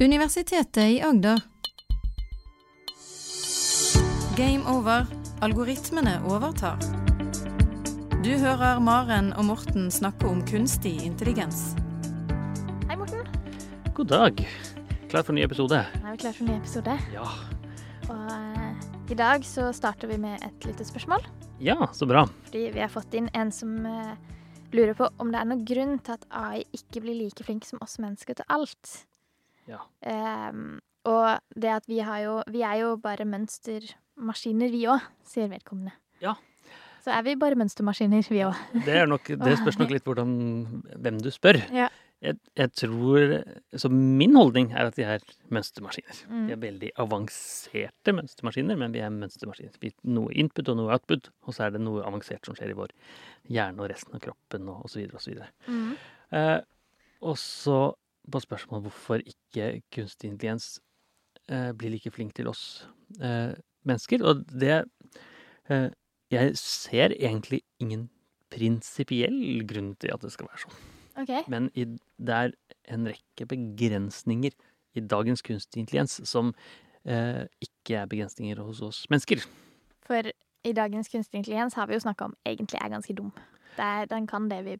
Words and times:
Universitetet 0.00 0.90
i 0.90 1.02
Agder. 1.02 1.40
Game 4.36 4.64
over. 4.66 5.06
Algoritmene 5.40 6.16
overtar. 6.26 6.80
Du 8.24 8.32
hører 8.34 8.80
Maren 8.82 9.30
og 9.38 9.46
Morten 9.52 9.86
snakke 9.94 10.26
om 10.26 10.40
kunstig 10.50 10.96
intelligens. 11.06 11.76
Hei, 12.88 12.98
Morten. 12.98 13.22
God 13.94 14.10
dag. 14.10 14.42
Klar 15.14 15.22
for 15.22 15.30
en 15.30 15.38
ny 15.38 15.46
episode? 15.46 15.84
Nå 16.02 16.10
er 16.10 16.18
vi 16.18 16.22
klar 16.26 16.34
for 16.34 16.42
en 16.42 16.52
ny 16.56 16.58
episode. 16.58 16.98
Ja. 17.14 17.30
Og 18.10 18.34
eh, 18.34 18.84
i 19.14 19.20
dag 19.22 19.46
så 19.46 19.70
starter 19.70 20.10
vi 20.10 20.18
med 20.26 20.42
et 20.42 20.70
lite 20.72 20.90
spørsmål. 20.90 21.22
Ja, 21.62 21.78
så 21.94 22.10
bra. 22.10 22.26
Fordi 22.50 22.66
vi 22.74 22.82
har 22.82 22.90
fått 22.90 23.14
inn 23.14 23.30
en 23.30 23.54
som 23.54 23.78
eh, 23.86 24.14
lurer 24.74 24.98
på 24.98 25.12
om 25.22 25.30
det 25.30 25.38
er 25.38 25.52
noen 25.54 25.66
grunn 25.70 26.00
til 26.02 26.18
at 26.18 26.30
AI 26.34 26.64
ikke 26.74 27.06
blir 27.06 27.22
like 27.22 27.46
flink 27.46 27.62
som 27.62 27.78
oss 27.78 28.00
mennesker 28.02 28.42
til 28.42 28.50
alt. 28.50 29.04
Ja. 29.70 29.82
Um, 30.04 30.80
og 31.08 31.60
det 31.60 31.70
at 31.72 31.86
vi 31.88 32.00
har 32.04 32.18
jo 32.24 32.34
Vi 32.52 32.62
er 32.64 32.80
jo 32.82 32.96
bare 33.00 33.26
mønstermaskiner, 33.28 34.72
vi 34.72 34.86
òg, 34.88 35.04
sier 35.28 35.50
vedkommende. 35.52 35.94
Ja. 36.22 36.36
Så 37.04 37.12
er 37.12 37.24
vi 37.26 37.34
bare 37.36 37.58
mønstermaskiner, 37.60 38.24
vi 38.32 38.40
òg. 38.46 38.56
Det, 38.86 38.96
det 39.44 39.58
spørs 39.60 39.78
nok 39.80 39.92
litt 39.92 40.06
hvordan, 40.08 40.32
hvem 41.04 41.20
du 41.20 41.30
spør. 41.32 41.60
Ja. 41.74 41.90
Jeg, 42.24 42.38
jeg 42.56 42.70
tror 42.72 43.32
Så 43.76 43.90
min 43.92 44.36
holdning 44.38 44.70
er 44.72 44.88
at 44.88 44.96
de 44.96 45.04
er 45.04 45.24
mønstermaskiner. 45.52 46.22
Mm. 46.30 46.46
De 46.46 46.54
er 46.54 46.60
veldig 46.62 46.90
avanserte 47.04 48.14
mønstermaskiner, 48.16 48.78
men 48.80 48.94
vi 48.94 49.02
er 49.04 49.12
mønstermaskiner. 49.12 49.76
Vi, 49.82 49.92
noe 50.08 50.32
input 50.32 50.70
og 50.72 50.78
noe 50.80 50.94
output, 50.96 51.28
og 51.44 51.56
så 51.56 51.66
er 51.66 51.74
det 51.74 51.82
noe 51.84 52.04
avansert 52.06 52.46
som 52.46 52.56
skjer 52.56 52.72
i 52.72 52.78
vår 52.78 52.94
hjerne 53.52 53.84
og 53.84 53.90
resten 53.92 54.16
av 54.16 54.24
kroppen 54.24 54.70
og 54.72 54.86
osv. 54.88 55.04
osv. 55.18 55.42
Mm. 55.68 55.92
Eh, 56.38 56.60
og 57.24 57.36
så 57.40 57.82
på 58.30 58.40
spørsmålet 58.40 58.88
hvorfor 58.88 59.22
ikke 59.22 59.82
kunstig 59.94 60.30
intelligens 60.30 60.80
eh, 61.48 61.72
blir 61.76 61.94
like 61.94 62.10
flink 62.10 62.34
til 62.36 62.48
oss 62.48 62.86
eh, 63.20 63.52
mennesker. 63.84 64.24
Og 64.24 64.44
det 64.48 64.84
eh, 65.70 65.90
Jeg 66.32 66.56
ser 66.58 67.12
egentlig 67.20 67.60
ingen 67.78 68.08
prinsipiell 68.50 69.66
grunn 69.68 69.94
til 70.00 70.10
at 70.14 70.22
det 70.22 70.32
skal 70.32 70.48
være 70.48 70.62
sånn. 70.64 70.78
Okay. 71.22 71.42
Men 71.48 71.68
i, 71.78 71.84
det 72.18 72.34
er 72.34 72.54
en 72.90 73.06
rekke 73.06 73.46
begrensninger 73.46 74.54
i 74.94 75.02
dagens 75.02 75.42
kunstig 75.46 75.84
intelligens 75.84 76.16
som 76.28 76.52
eh, 77.04 77.44
ikke 77.62 78.00
er 78.00 78.10
begrensninger 78.10 78.62
hos 78.62 78.82
oss 78.82 79.04
mennesker. 79.12 79.44
For 80.06 80.30
i 80.64 80.72
dagens 80.72 81.10
kunstig 81.12 81.42
intelligens 81.42 81.76
har 81.78 81.86
vi 81.90 81.98
jo 81.98 82.02
snakka 82.02 82.30
om 82.30 82.36
egentlig 82.46 82.80
er 82.80 82.92
ganske 82.96 83.14
dum. 83.14 83.30
Det 83.76 83.84
er, 83.84 84.10
den 84.10 84.26
kan 84.30 84.48
det 84.50 84.60
vi 84.64 84.76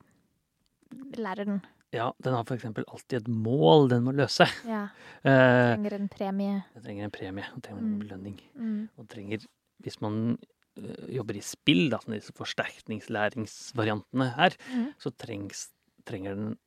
lærer 1.19 1.45
den. 1.45 1.61
Ja, 1.95 2.09
den 2.25 2.35
har 2.35 2.43
f.eks. 2.49 2.65
alltid 2.67 3.21
et 3.21 3.29
mål 3.31 3.89
den 3.93 4.03
må 4.07 4.13
løse. 4.17 4.47
Ja. 4.67 4.89
Den 5.25 5.79
Trenger 5.79 5.95
en 5.97 6.09
premie. 6.13 6.57
den 6.75 6.83
trenger 6.85 7.05
en 7.07 7.11
premie, 7.15 7.45
den 7.55 7.63
trenger 7.65 7.81
en 7.83 7.93
Mm. 7.95 7.99
belønning. 8.03 8.41
Mm. 8.59 8.89
Og 8.99 9.07
trenger, 9.09 9.47
hvis 9.81 10.01
man 10.03 10.37
øh, 10.77 11.15
jobber 11.17 11.35
i 11.39 11.41
spill, 11.41 11.87
da, 11.93 11.99
som 12.03 12.13
disse 12.13 12.33
forsterkningslæringsvariantene 12.37 14.31
her, 14.37 14.57
Mm. 14.75 14.93
så 14.99 15.11
trengs, 15.11 15.71
trenger 16.07 16.35
den 16.35 16.59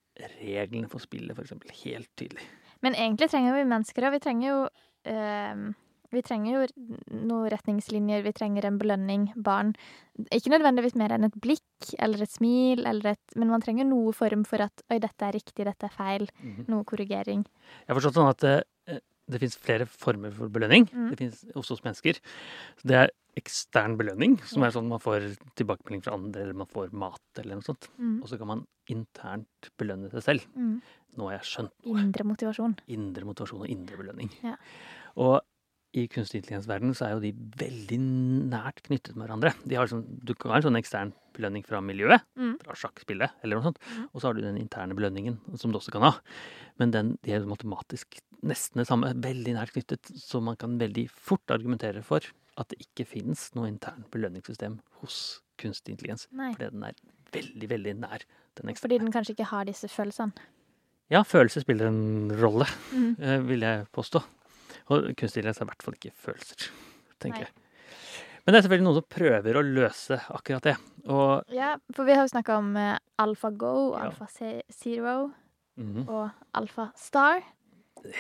reglene 0.42 0.90
for 0.90 1.00
spillet 1.00 1.36
eksempel 1.44 1.70
helt 1.84 2.10
tydelig. 2.18 2.42
Men 2.82 2.96
egentlig 2.96 3.30
trenger 3.30 3.54
vi 3.54 3.64
mennesker 3.70 4.02
òg. 4.08 4.12
Vi 4.16 4.20
trenger 4.20 4.50
jo 4.50 4.70
ehm, 5.06 5.76
Vi 6.16 6.22
trenger 6.24 6.54
jo 6.54 6.86
noen 7.12 7.50
retningslinjer, 7.52 8.24
vi 8.24 8.32
trenger 8.36 8.66
en 8.70 8.78
belønning, 8.80 9.26
barn. 9.44 9.74
Ikke 10.32 10.54
nødvendigvis 10.54 10.96
mer 10.96 11.12
enn 11.18 11.28
et 11.28 11.36
blikk 11.44 11.92
eller 12.00 12.24
et 12.24 12.32
smil, 12.32 12.86
eller 12.88 13.12
et, 13.16 13.36
men 13.36 13.50
man 13.52 13.62
trenger 13.62 13.86
noe 13.90 14.14
form 14.16 14.46
for 14.48 14.64
at 14.64 14.84
oi, 14.90 15.00
dette 15.04 15.28
er 15.28 15.36
riktig, 15.36 15.66
dette 15.68 15.90
er 15.90 15.94
feil. 15.94 16.28
Mhm. 16.42 16.66
Noe 16.72 16.84
korrigering. 16.88 17.44
Jeg 17.44 17.92
har 17.92 18.00
forstått 18.00 18.16
sånn 18.22 18.30
at 18.32 18.40
det, 18.46 19.02
det 19.28 19.42
finnes 19.42 19.58
flere 19.60 19.86
former 19.92 20.32
for 20.32 20.48
belønning 20.48 20.86
Mm. 20.88 21.10
det 21.12 21.18
finnes 21.20 21.42
hos 21.54 21.72
oss 21.72 21.82
mennesker. 21.84 22.16
Det 22.88 22.96
er 22.96 23.10
ekstern 23.38 23.98
belønning, 24.00 24.38
som 24.48 24.64
er 24.64 24.72
sånn 24.72 24.88
man 24.88 25.00
får 25.04 25.36
tilbakemelding 25.60 26.02
fra 26.02 26.14
andre, 26.16 26.42
eller 26.42 26.54
man 26.58 26.66
får 26.72 26.94
mat, 26.94 27.22
eller 27.38 27.56
noe 27.60 27.62
sånt. 27.68 27.90
Mm. 28.00 28.22
Og 28.24 28.30
så 28.32 28.38
kan 28.40 28.48
man 28.48 28.64
internt 28.90 29.70
belønne 29.78 30.10
seg 30.10 30.24
selv. 30.24 30.48
Mm. 30.56 30.82
Nå 31.18 31.28
har 31.30 31.38
jeg 31.38 31.50
skjønt 31.52 31.74
noe. 31.86 32.00
Indre 32.00 32.24
motivasjon. 32.24 32.78
indre 32.88 33.26
motivasjon 33.26 33.62
og 33.62 33.70
indre 33.70 33.98
belønning. 34.00 34.32
Ja. 34.42 34.56
Og 35.18 35.42
i 35.96 36.08
kunstig 36.12 36.42
intelligens-verdenen 36.44 36.94
så 36.98 37.06
er 37.08 37.14
jo 37.16 37.22
de 37.24 37.32
veldig 37.58 37.98
nært 38.52 38.82
knyttet 38.86 39.16
med 39.16 39.28
hverandre. 39.28 39.54
De 39.66 39.76
har 39.80 39.88
sånn, 39.88 40.04
du 40.24 40.34
kan 40.36 40.52
ha 40.52 40.58
en 40.58 40.66
sånn 40.68 40.78
ekstern 40.80 41.14
belønning 41.34 41.64
fra 41.66 41.80
miljøet, 41.82 42.22
Mm. 42.38 42.58
fra 42.64 42.74
sjakkspillet 42.76 43.32
eller 43.44 43.56
noe 43.58 43.64
sånt, 43.72 43.80
Mm. 43.80 44.10
og 44.14 44.22
så 44.22 44.28
har 44.28 44.34
du 44.34 44.42
den 44.42 44.58
interne 44.58 44.94
belønningen 44.96 45.38
som 45.58 45.72
du 45.72 45.78
også 45.80 45.92
kan 45.92 46.02
ha. 46.02 46.20
Men 46.80 46.92
den, 46.92 47.18
de 47.24 47.32
er 47.32 47.40
matematisk 47.46 48.20
nesten 48.44 48.76
det 48.82 48.88
samme, 48.88 49.14
veldig 49.16 49.54
nært 49.56 49.72
knyttet, 49.74 50.02
så 50.18 50.42
man 50.42 50.56
kan 50.58 50.78
veldig 50.78 51.10
fort 51.10 51.46
argumentere 51.48 52.04
for 52.04 52.20
at 52.58 52.68
det 52.70 52.80
ikke 52.80 53.08
finnes 53.08 53.54
noe 53.56 53.68
intern 53.68 54.04
belønningssystem 54.12 54.80
hos 55.02 55.42
kunstig 55.58 55.96
intelligens, 55.98 56.28
Nei. 56.32 56.54
fordi 56.54 56.72
den 56.72 56.84
er 56.84 56.94
veldig, 57.32 57.70
veldig 57.70 57.96
nær 58.00 58.20
den 58.56 58.70
eksterne. 58.70 58.82
Fordi 58.82 59.00
den 59.00 59.12
kanskje 59.12 59.36
ikke 59.36 59.46
har 59.46 59.66
disse 59.66 59.88
følelsene. 59.88 60.34
Ja, 61.10 61.24
følelser 61.24 61.62
spiller 61.64 61.88
en 61.88 62.30
rolle 62.38 62.66
Mm. 62.94 63.16
eh, 63.22 63.40
vil 63.40 63.60
jeg 63.62 63.88
påstå. 63.94 64.24
Og 64.90 65.10
kunstig 65.20 65.42
intelligens 65.42 65.60
er 65.62 65.66
i 65.68 65.70
hvert 65.72 65.84
fall 65.84 65.98
ikke 65.98 66.14
følelser, 66.16 66.70
tenker 67.20 67.44
Nei. 67.44 67.48
jeg. 67.48 67.54
Men 68.46 68.54
det 68.54 68.60
er 68.60 68.64
selvfølgelig 68.64 68.88
noen 68.88 68.96
som 68.96 69.08
prøver 69.12 69.58
å 69.60 69.62
løse 69.68 70.18
akkurat 70.32 70.64
det. 70.70 70.76
Og 71.12 71.44
Ja, 71.52 71.74
for 71.92 72.08
vi 72.08 72.14
har 72.16 72.24
jo 72.24 72.32
snakka 72.32 72.56
om 72.62 72.70
uh, 72.80 72.96
AlfaGo, 73.20 73.74
Ja. 74.00 74.12
Zero 74.72 75.32
mm 75.76 75.94
-hmm. 75.94 76.08
og 76.10 76.30
Alfa 76.54 76.92
Star. 76.96 77.44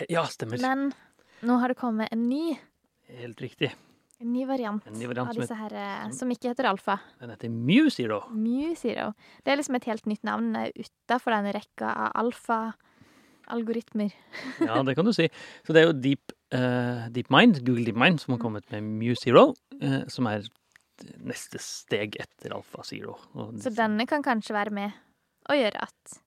Ja, 0.09 0.25
stemmer. 0.25 0.57
Men 0.61 0.94
nå 1.41 1.57
har 1.59 1.67
det 1.69 1.77
kommet 1.77 2.09
en 2.11 2.27
ny, 2.29 2.57
Helt 3.07 3.39
riktig. 3.41 3.73
en 4.19 4.33
ny 4.33 4.45
variant, 4.45 4.88
En 4.88 4.94
ny 5.00 5.06
variant 5.07 5.29
av 5.29 5.35
disse 5.35 5.56
her, 5.56 5.73
eh, 5.73 6.03
som- 6.03 6.11
som 6.11 6.29
ikke 6.29 6.50
heter 6.50 6.66
Alfa. 6.66 7.00
Den 7.19 7.29
heter 7.29 7.50
Mew 7.50 7.89
Zero. 7.89 8.27
Mew 8.29 8.75
Zero. 8.75 9.13
Det 9.45 9.51
er 9.53 9.57
liksom 9.57 9.75
et 9.75 9.85
helt 9.85 10.06
nytt 10.06 10.23
navn 10.23 10.56
utafor 10.75 11.31
den 11.31 11.53
rekka 11.53 11.95
av 11.95 12.11
alfa-algoritmer. 12.16 14.11
Ja, 14.59 14.83
det 14.83 14.95
kan 14.95 15.06
du 15.06 15.13
si. 15.13 15.29
Så 15.63 15.73
det 15.73 15.77
er 15.83 15.85
jo 15.88 15.94
Deep, 15.94 16.31
eh, 16.52 17.08
DeepMind, 17.13 17.63
Google 17.66 17.85
DeepMind, 17.85 18.19
som 18.22 18.34
har 18.34 18.40
Mm. 18.40 18.44
kommet 18.46 18.72
med 18.72 18.84
MuZero, 18.84 19.16
Zero, 19.24 19.56
eh, 19.81 20.06
som 20.08 20.28
er 20.28 20.44
neste 21.22 21.59
steg 21.62 22.16
etter 22.19 22.53
AlfaZero. 22.56 23.18
Så 23.62 23.69
denne 23.75 24.08
kan 24.08 24.24
kanskje 24.24 24.53
være 24.56 24.72
med 24.74 24.94
å 25.50 25.53
gjøre 25.53 25.84
at 25.84 26.22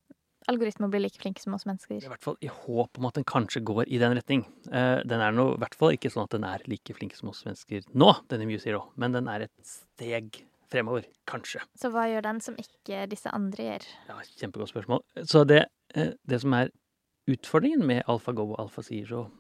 algoritmer 0.49 0.89
blir 0.91 1.01
like 1.03 1.19
flinke 1.21 1.41
som 1.43 1.55
oss 1.55 1.65
mennesker. 1.67 1.97
er 1.97 2.07
i 2.07 2.09
hvert 2.09 2.23
fall 2.23 2.37
i 2.41 2.47
håp 2.47 2.99
om 2.99 3.07
at 3.07 3.15
den 3.15 3.25
kanskje 3.25 3.63
går 3.65 3.85
i 3.89 3.99
den 3.99 4.15
retning. 4.17 4.45
Uh, 4.69 5.03
den 5.05 5.21
er 5.21 5.33
nå 5.33 5.55
i 5.55 5.59
hvert 5.59 5.75
fall 5.75 5.91
ikke 5.93 6.11
sånn 6.11 6.25
at 6.25 6.31
den 6.31 6.45
er 6.45 6.63
like 6.67 6.95
flink 6.95 7.15
som 7.15 7.29
oss 7.31 7.45
mennesker 7.45 7.83
nå, 7.95 8.27
denne 8.29 8.47
MuZero, 8.47 8.61
Zero, 8.63 8.93
men 8.97 9.13
den 9.13 9.29
er 9.29 9.43
et 9.43 9.51
steg 9.67 10.43
fremover, 10.71 11.05
kanskje. 11.27 11.61
Så 11.77 11.91
hva 11.91 12.07
gjør 12.09 12.23
den 12.23 12.41
som 12.41 12.55
ikke 12.55 13.09
disse 13.11 13.27
andre 13.35 13.65
gjør? 13.73 13.87
Ja, 14.09 14.21
Kjempegodt 14.39 14.71
spørsmål. 14.71 15.03
Så 15.27 15.45
det, 15.47 15.65
det 15.95 16.41
som 16.41 16.53
er 16.55 16.71
utfordringen 17.29 17.85
med 17.87 18.05
AlfaGo 18.07 18.53
og 18.55 18.61
AlfaZero 18.61 19.31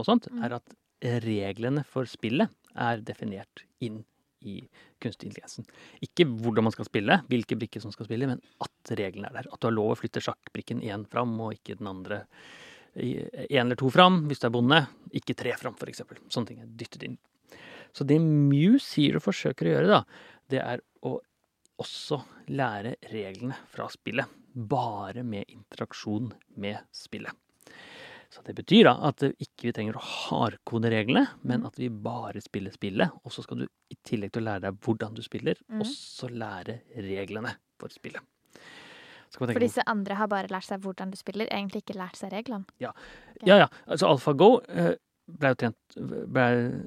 og 0.00 0.06
sånt, 0.06 0.28
Mm. 0.30 0.44
er 0.44 0.54
at 0.54 0.74
reglene 1.22 1.84
for 1.84 2.04
spillet 2.04 2.48
er 2.76 3.00
definert 3.02 3.64
inn 3.80 4.04
i 4.42 4.60
kunstig 5.00 5.28
intelligensen. 5.30 5.66
Ikke 6.02 6.24
hvordan 6.26 6.64
man 6.64 6.72
skal 6.72 6.84
spille, 6.86 7.20
hvilke 7.28 7.56
brikker 7.58 7.80
som 7.82 7.92
skal 7.92 8.06
spille, 8.06 8.26
men 8.26 8.40
at 8.60 8.96
reglene 8.98 9.28
er 9.30 9.42
der. 9.42 9.52
At 9.52 9.60
du 9.60 9.66
har 9.68 9.74
lov 9.74 9.92
å 9.92 9.98
flytte 9.98 10.22
sjakkbrikken 10.22 10.82
én 10.82 11.06
fram, 11.08 11.38
og 11.40 11.54
ikke 11.54 11.78
den 11.78 11.86
andre 11.86 12.26
én 12.96 13.60
eller 13.64 13.76
to 13.76 13.88
fram, 13.90 14.26
hvis 14.28 14.40
du 14.40 14.46
er 14.46 14.50
bonde. 14.50 14.86
Ikke 15.14 15.34
tre 15.36 15.52
fram, 15.56 15.74
f.eks. 15.74 16.02
Sånne 16.28 16.46
ting 16.46 16.60
er 16.60 16.66
dyttet 16.66 17.02
inn. 17.06 17.18
Så 17.92 18.06
det 18.06 18.18
Muse 18.20 18.84
sier 18.84 19.16
og 19.16 19.22
forsøker 19.22 19.68
å 19.68 19.74
gjøre, 19.76 19.88
da, 19.88 20.02
det 20.48 20.60
er 20.60 20.82
å 21.04 21.18
også 21.82 22.20
lære 22.52 22.96
reglene 23.12 23.56
fra 23.72 23.88
spillet. 23.88 24.26
Bare 24.54 25.22
med 25.24 25.44
interaksjon 25.48 26.32
med 26.60 26.78
spillet. 26.92 27.32
Så 28.32 28.40
det 28.46 28.54
betyr 28.56 28.86
da 28.88 28.94
at 29.10 29.20
ikke 29.28 29.68
vi 29.68 29.72
trenger 29.76 29.98
å 29.98 30.02
hardkode 30.02 30.88
reglene, 30.92 31.26
men 31.44 31.66
at 31.68 31.76
vi 31.76 31.90
bare 31.92 32.40
spiller 32.40 32.72
spillet. 32.72 33.12
Og 33.26 33.34
så 33.34 33.44
skal 33.44 33.60
du 33.60 33.66
i 33.92 33.98
tillegg 34.08 34.32
til 34.32 34.40
å 34.40 34.46
lære 34.46 34.64
deg 34.64 34.78
hvordan 34.86 35.18
du 35.18 35.20
spiller, 35.24 35.58
mm. 35.68 35.82
også 35.84 36.30
lære 36.32 36.78
reglene 36.96 37.52
for 37.80 37.92
spillet. 37.92 38.24
For 39.36 39.60
disse 39.60 39.84
andre 39.88 40.16
har 40.16 40.28
bare 40.32 40.48
lært 40.52 40.68
seg 40.68 40.80
hvordan 40.84 41.12
du 41.12 41.16
spiller, 41.20 41.48
egentlig 41.52 41.84
ikke 41.84 41.96
lært 41.96 42.18
seg 42.20 42.32
reglene. 42.32 42.68
Ja, 42.80 42.92
ja. 43.48 43.68
Altså 43.84 44.08
AlfaGo 44.08 44.48
eh, 44.68 44.94
ble 45.28 45.52
jo 45.52 45.58
trent 45.62 45.96
ble 46.32 46.46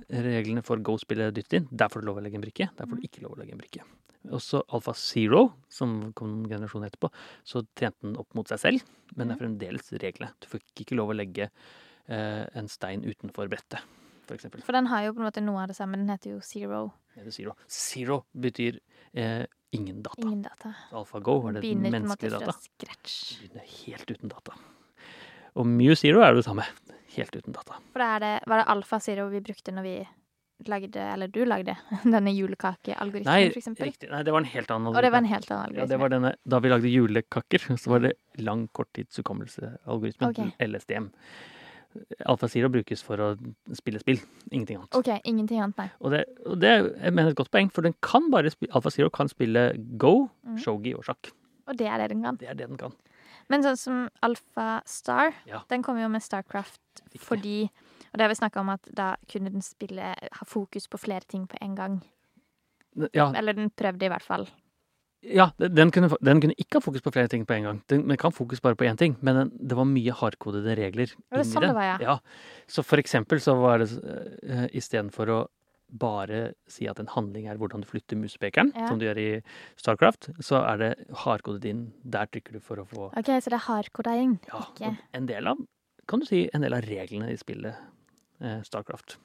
reglene 0.10 0.66
for 0.66 0.82
Go-spillet 0.86 1.34
dyttet 1.36 1.60
inn. 1.62 1.70
Der 1.70 1.94
får 1.94 2.02
du 2.02 2.10
lov 2.10 2.22
å 2.22 2.26
legge 2.26 2.42
en 2.42 2.46
brikke, 2.46 2.70
der 2.74 2.90
får 2.90 3.02
du 3.02 3.08
ikke 3.08 3.26
lov 3.26 3.38
å 3.38 3.42
legge 3.42 3.54
en 3.58 3.62
brikke. 3.62 3.86
Også 4.34 4.62
Alfa 4.74 4.94
Zero, 4.98 5.48
som 5.70 6.14
kom 6.18 6.32
en 6.40 6.48
generasjon 6.50 6.86
etterpå, 6.88 7.10
så 7.46 7.62
trente 7.78 8.06
den 8.06 8.16
opp 8.22 8.34
mot 8.38 8.50
seg 8.50 8.62
selv, 8.62 8.86
men 9.16 9.30
det 9.30 9.36
er 9.36 9.42
fremdeles 9.44 9.92
reglene. 10.02 10.32
Du 10.42 10.50
fikk 10.52 10.86
ikke 10.86 10.98
lov 10.98 11.14
å 11.14 11.18
legge 11.18 11.50
eh, 11.50 12.44
en 12.58 12.70
stein 12.72 13.06
utenfor 13.06 13.52
brettet, 13.52 13.84
for 14.26 14.38
eksempel. 14.38 14.64
For 14.66 14.78
den 14.78 14.90
har 14.92 15.06
jo 15.06 15.16
på 15.16 15.24
en 15.24 15.30
måte 15.30 15.44
noe 15.46 15.66
av 15.66 15.74
det 15.74 15.78
samme. 15.78 16.00
Den 16.02 16.10
heter 16.14 16.36
jo 16.36 16.42
Zero. 16.46 16.88
Det 17.16 17.26
er 17.26 17.36
Zero. 17.36 17.56
Zero 17.72 18.22
betyr 18.34 18.80
eh, 19.14 19.44
ingen 19.76 20.02
data. 20.06 20.22
Ingen 20.24 20.42
data. 20.48 20.74
AlfaGo 20.96 21.40
var 21.46 21.60
det 21.60 21.76
menneskelige 21.76 22.40
data. 22.40 22.58
Begynner 22.82 23.70
helt 23.86 24.12
uten 24.12 24.34
data. 24.34 24.58
Og 25.56 25.68
Mew 25.70 25.96
Zero 25.96 26.24
er 26.26 26.36
det 26.36 26.44
samme. 26.48 26.66
helt 27.16 27.36
uten 27.36 27.56
data. 27.56 27.78
For 27.94 28.04
da 28.04 28.12
er 28.18 28.24
det, 28.24 28.34
var 28.50 28.60
det 28.60 28.68
Alfa 28.74 29.00
Zero 29.00 29.30
vi 29.32 29.40
brukte 29.44 29.72
når 29.72 29.86
vi 29.86 29.96
lagde, 30.68 31.02
eller 31.14 31.28
du 31.28 31.42
lagde, 31.46 31.76
denne 32.04 32.32
julekakealgoritmen, 32.36 33.52
for 33.52 33.60
eksempel? 33.62 33.90
riktig. 33.92 34.10
Nei, 34.12 34.22
det 34.24 34.32
var 34.34 34.42
en 34.46 34.50
helt 34.54 34.72
annen 34.72 34.88
Og 34.94 35.02
det 35.04 35.12
var 35.12 35.22
en 35.24 35.30
helt 35.32 35.52
annen 35.52 35.76
Ja, 35.76 35.86
det 35.86 35.98
var 36.00 36.08
algoritme. 36.08 36.32
denne, 36.32 36.36
da 36.56 36.60
vi 36.64 36.72
lagde 36.72 36.92
julekaker, 36.94 37.68
så 37.82 37.92
var 37.96 38.06
det 38.08 38.14
lang 38.42 38.68
korttidshukommelse-algoritmen, 38.72 40.30
Ok. 40.32 40.56
LSDM. 40.64 41.10
Alfa 42.28 42.48
Zero 42.52 42.68
brukes 42.68 43.00
for 43.06 43.22
å 43.24 43.28
spille 43.78 44.02
spill, 44.02 44.20
ingenting 44.52 44.82
annet. 44.82 44.96
OK, 45.00 45.14
ingenting 45.24 45.62
annet, 45.64 45.78
nei. 45.80 45.90
Og 46.04 46.12
det, 46.12 46.26
og 46.46 46.58
det 46.60 46.74
jeg 46.74 47.14
mener 47.16 47.32
et 47.32 47.38
godt 47.40 47.52
poeng, 47.54 47.70
for 47.72 47.88
den 47.88 47.96
kan 48.04 48.28
bare 48.34 48.52
spi- 48.52 48.68
Alfa 48.76 48.92
Zero 48.92 49.08
kan 49.16 49.32
spille 49.32 49.70
Go, 50.02 50.26
mm. 50.44 50.58
shogi 50.64 50.92
og 50.98 51.06
sjakk. 51.08 51.32
Og 51.72 51.78
det 51.80 51.88
er 51.88 52.04
det 52.04 52.10
den 52.12 52.22
kan. 52.26 52.36
Det 52.42 52.50
er 52.52 52.58
det 52.60 52.68
den 52.68 52.78
kan. 52.82 52.92
Men 53.50 53.62
sånn 53.64 53.78
som 53.78 54.10
Alfa 54.26 54.82
Star, 54.90 55.34
Ja. 55.46 55.62
den 55.70 55.84
kom 55.84 56.00
jo 56.00 56.08
med 56.10 56.24
Starcraft 56.24 56.80
Riktig. 57.12 57.22
fordi 57.22 57.70
Og 58.14 58.18
det 58.18 58.22
har 58.24 58.30
vi 58.30 58.36
snakka 58.36 58.60
om 58.62 58.70
at 58.70 58.82
da 58.96 59.16
kunne 59.28 59.52
den 59.52 59.62
spille 59.62 60.16
ha 60.16 60.46
fokus 60.48 60.88
på 60.88 60.98
flere 60.98 61.26
ting 61.28 61.48
på 61.48 61.58
en 61.62 61.76
gang. 61.76 62.02
Ja, 63.14 63.32
Eller 63.36 63.54
den 63.54 63.70
prøvde 63.70 64.06
i 64.06 64.10
hvert 64.10 64.24
fall. 64.24 64.48
ja 65.22 65.50
den, 65.58 65.92
kunne, 65.92 66.10
den 66.22 66.40
kunne 66.40 66.54
ikke 66.58 66.78
ha 66.78 66.80
fokus 66.86 67.02
på 67.02 67.12
flere 67.12 67.28
ting 67.28 67.46
på 67.46 67.54
en 67.54 67.64
gang. 67.64 67.82
Den, 67.90 68.08
den 68.08 68.18
kan 68.18 68.32
fokus 68.32 68.62
bare 68.62 68.76
på 68.76 68.86
én 68.86 68.96
ting, 68.98 69.18
men 69.22 69.36
den, 69.36 69.52
det 69.68 69.76
var 69.76 69.86
mye 69.86 70.14
hardkodede 70.14 70.76
regler 70.78 71.12
Var 71.32 71.38
det 71.42 71.46
sånn 71.50 71.62
det 71.66 71.74
var, 71.74 72.00
ja? 72.00 72.20
Så 72.68 72.84
for 72.86 72.98
eksempel 72.98 73.42
så 73.42 73.56
var 73.60 73.80
det 73.80 73.90
uh, 73.92 74.68
istedenfor 74.72 75.28
å 75.30 75.48
bare 75.92 76.54
si 76.68 76.88
at 76.90 77.00
en 77.00 77.08
handling 77.14 77.48
er 77.48 77.58
hvordan 77.62 77.82
du 77.84 77.88
flytter 77.88 78.18
musepekeren, 78.18 78.72
Ja. 78.76 78.88
som 78.88 79.00
du 79.00 79.06
gjør 79.06 79.18
i 79.22 79.42
Starcraft, 79.78 80.30
så 80.44 80.64
er 80.68 80.78
det 80.78 81.08
hardkodet 81.24 81.66
inn. 81.70 81.84
Der 82.04 82.26
trykker 82.28 82.54
du 82.54 82.60
for 82.60 82.78
å 82.78 82.88
få 82.88 83.10
OK, 83.18 83.26
så 83.40 83.50
det 83.54 83.60
er 83.60 83.68
hardkoding. 83.70 84.40
ja, 84.48 84.66
Okay. 84.72 84.98
en 85.14 85.26
del 85.28 85.48
av 85.48 85.58
kan 86.08 86.20
du 86.20 86.26
si, 86.26 86.50
en 86.54 86.62
del 86.62 86.74
av 86.74 86.82
reglene 86.86 87.32
i 87.32 87.38
spillet 87.38 87.76
eh, 88.42 88.62
Starcraft. 88.62 89.18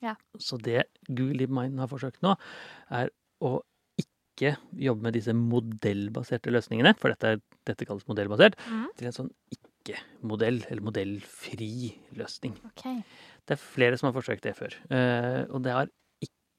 Ja. 0.00 0.14
Så 0.38 0.56
det 0.62 0.84
Google 1.08 1.38
DeepMind 1.46 1.78
har 1.78 1.88
forsøkt 1.88 2.22
nå, 2.22 2.36
er 2.90 3.10
å 3.42 3.60
ikke 4.00 4.56
jobbe 4.76 5.02
med 5.02 5.14
disse 5.16 5.32
modellbaserte 5.32 6.52
løsningene, 6.52 6.94
for 6.98 7.08
dette, 7.12 7.40
dette 7.68 7.84
kalles 7.88 8.06
modellbasert, 8.08 8.56
mm. 8.68 8.86
til 8.96 9.06
en 9.10 9.12
sånn 9.16 9.30
ikke-modell, 9.52 10.62
eller 10.70 10.82
modellfri 10.84 11.94
løsning. 12.16 12.56
OK. 12.68 12.86
Det 13.46 13.56
er 13.56 13.62
flere 13.62 13.98
som 13.98 14.10
har 14.10 14.16
forsøkt 14.16 14.46
det 14.46 14.56
før, 14.58 14.74
eh, 14.90 15.44
og 15.46 15.62
det 15.62 15.74
har 15.74 15.92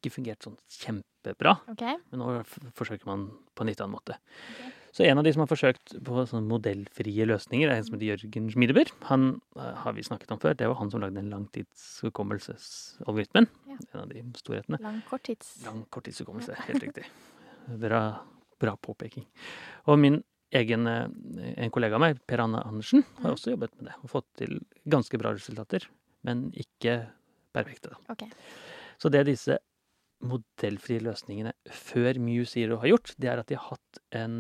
ikke 0.08 0.14
fungert 0.14 0.46
sånn 0.46 0.54
kjempebra. 0.72 1.52
Okay. 1.74 1.96
Men 2.12 2.20
nå 2.22 2.28
forsøker 2.78 3.06
man 3.10 3.22
på 3.58 3.64
en 3.64 3.70
litt 3.72 3.82
annen 3.84 3.98
måte. 3.98 4.14
Så 4.96 5.02
en 5.06 5.20
av 5.20 5.26
de 5.28 5.32
som 5.34 5.42
har 5.44 5.52
forsøkt 5.52 5.86
på 6.06 6.14
sånne 6.30 6.50
modellfrie 6.50 7.24
løsninger, 7.30 7.68
er 7.70 7.76
en 7.78 7.86
som 7.86 7.96
heter 7.98 8.12
Jørgen 8.14 8.46
Schmiedeber. 8.54 8.88
Han 9.12 9.22
eh, 9.60 9.76
har 9.84 9.92
vi 9.94 10.06
snakket 10.06 10.34
om 10.34 10.42
før. 10.42 10.54
Det 10.58 10.70
var 10.72 10.80
han 10.80 10.92
som 10.94 11.02
lagde 11.04 11.20
den 11.20 11.34
langtidshukommelsesalgoritmen. 11.34 13.46
Ja. 13.70 13.78
En 13.92 14.02
av 14.02 14.08
de 14.14 14.20
storhetene. 14.40 14.78
Lang 14.82 15.00
korttids... 15.10 15.48
Lang 15.68 15.82
korttidshukommelse, 15.94 16.54
helt 16.70 16.84
riktig. 16.88 17.06
Bra, 17.84 18.02
bra 18.64 18.74
påpeking. 18.80 19.26
Og 19.92 19.96
min 20.00 20.18
egen 20.56 20.88
eh, 20.88 21.08
en 21.66 21.74
kollega 21.76 21.96
av 22.00 22.04
meg, 22.06 22.14
Per 22.26 22.40
Anne 22.46 22.60
Andersen, 22.66 23.02
har 23.22 23.30
også 23.36 23.52
jobbet 23.54 23.72
med 23.78 23.84
det. 23.90 23.96
Og 24.02 24.08
fått 24.14 24.30
til 24.40 24.52
ganske 24.88 25.16
bra 25.20 25.30
resultater, 25.36 25.82
men 26.24 26.48
ikke 26.58 27.10
perfekte. 27.54 27.94
Okay. 28.10 28.30
Så 28.98 29.12
det 29.14 29.26
disse 29.28 29.58
modellfrie 30.26 31.04
løsningene 31.06 31.54
før 31.70 32.18
Mew 32.20 32.46
Zero 32.50 32.80
har 32.82 32.90
gjort, 32.96 33.14
det 33.22 33.30
er 33.30 33.42
at 33.44 33.48
de 33.52 33.58
har 33.60 33.76
hatt 33.76 34.00
en 34.18 34.40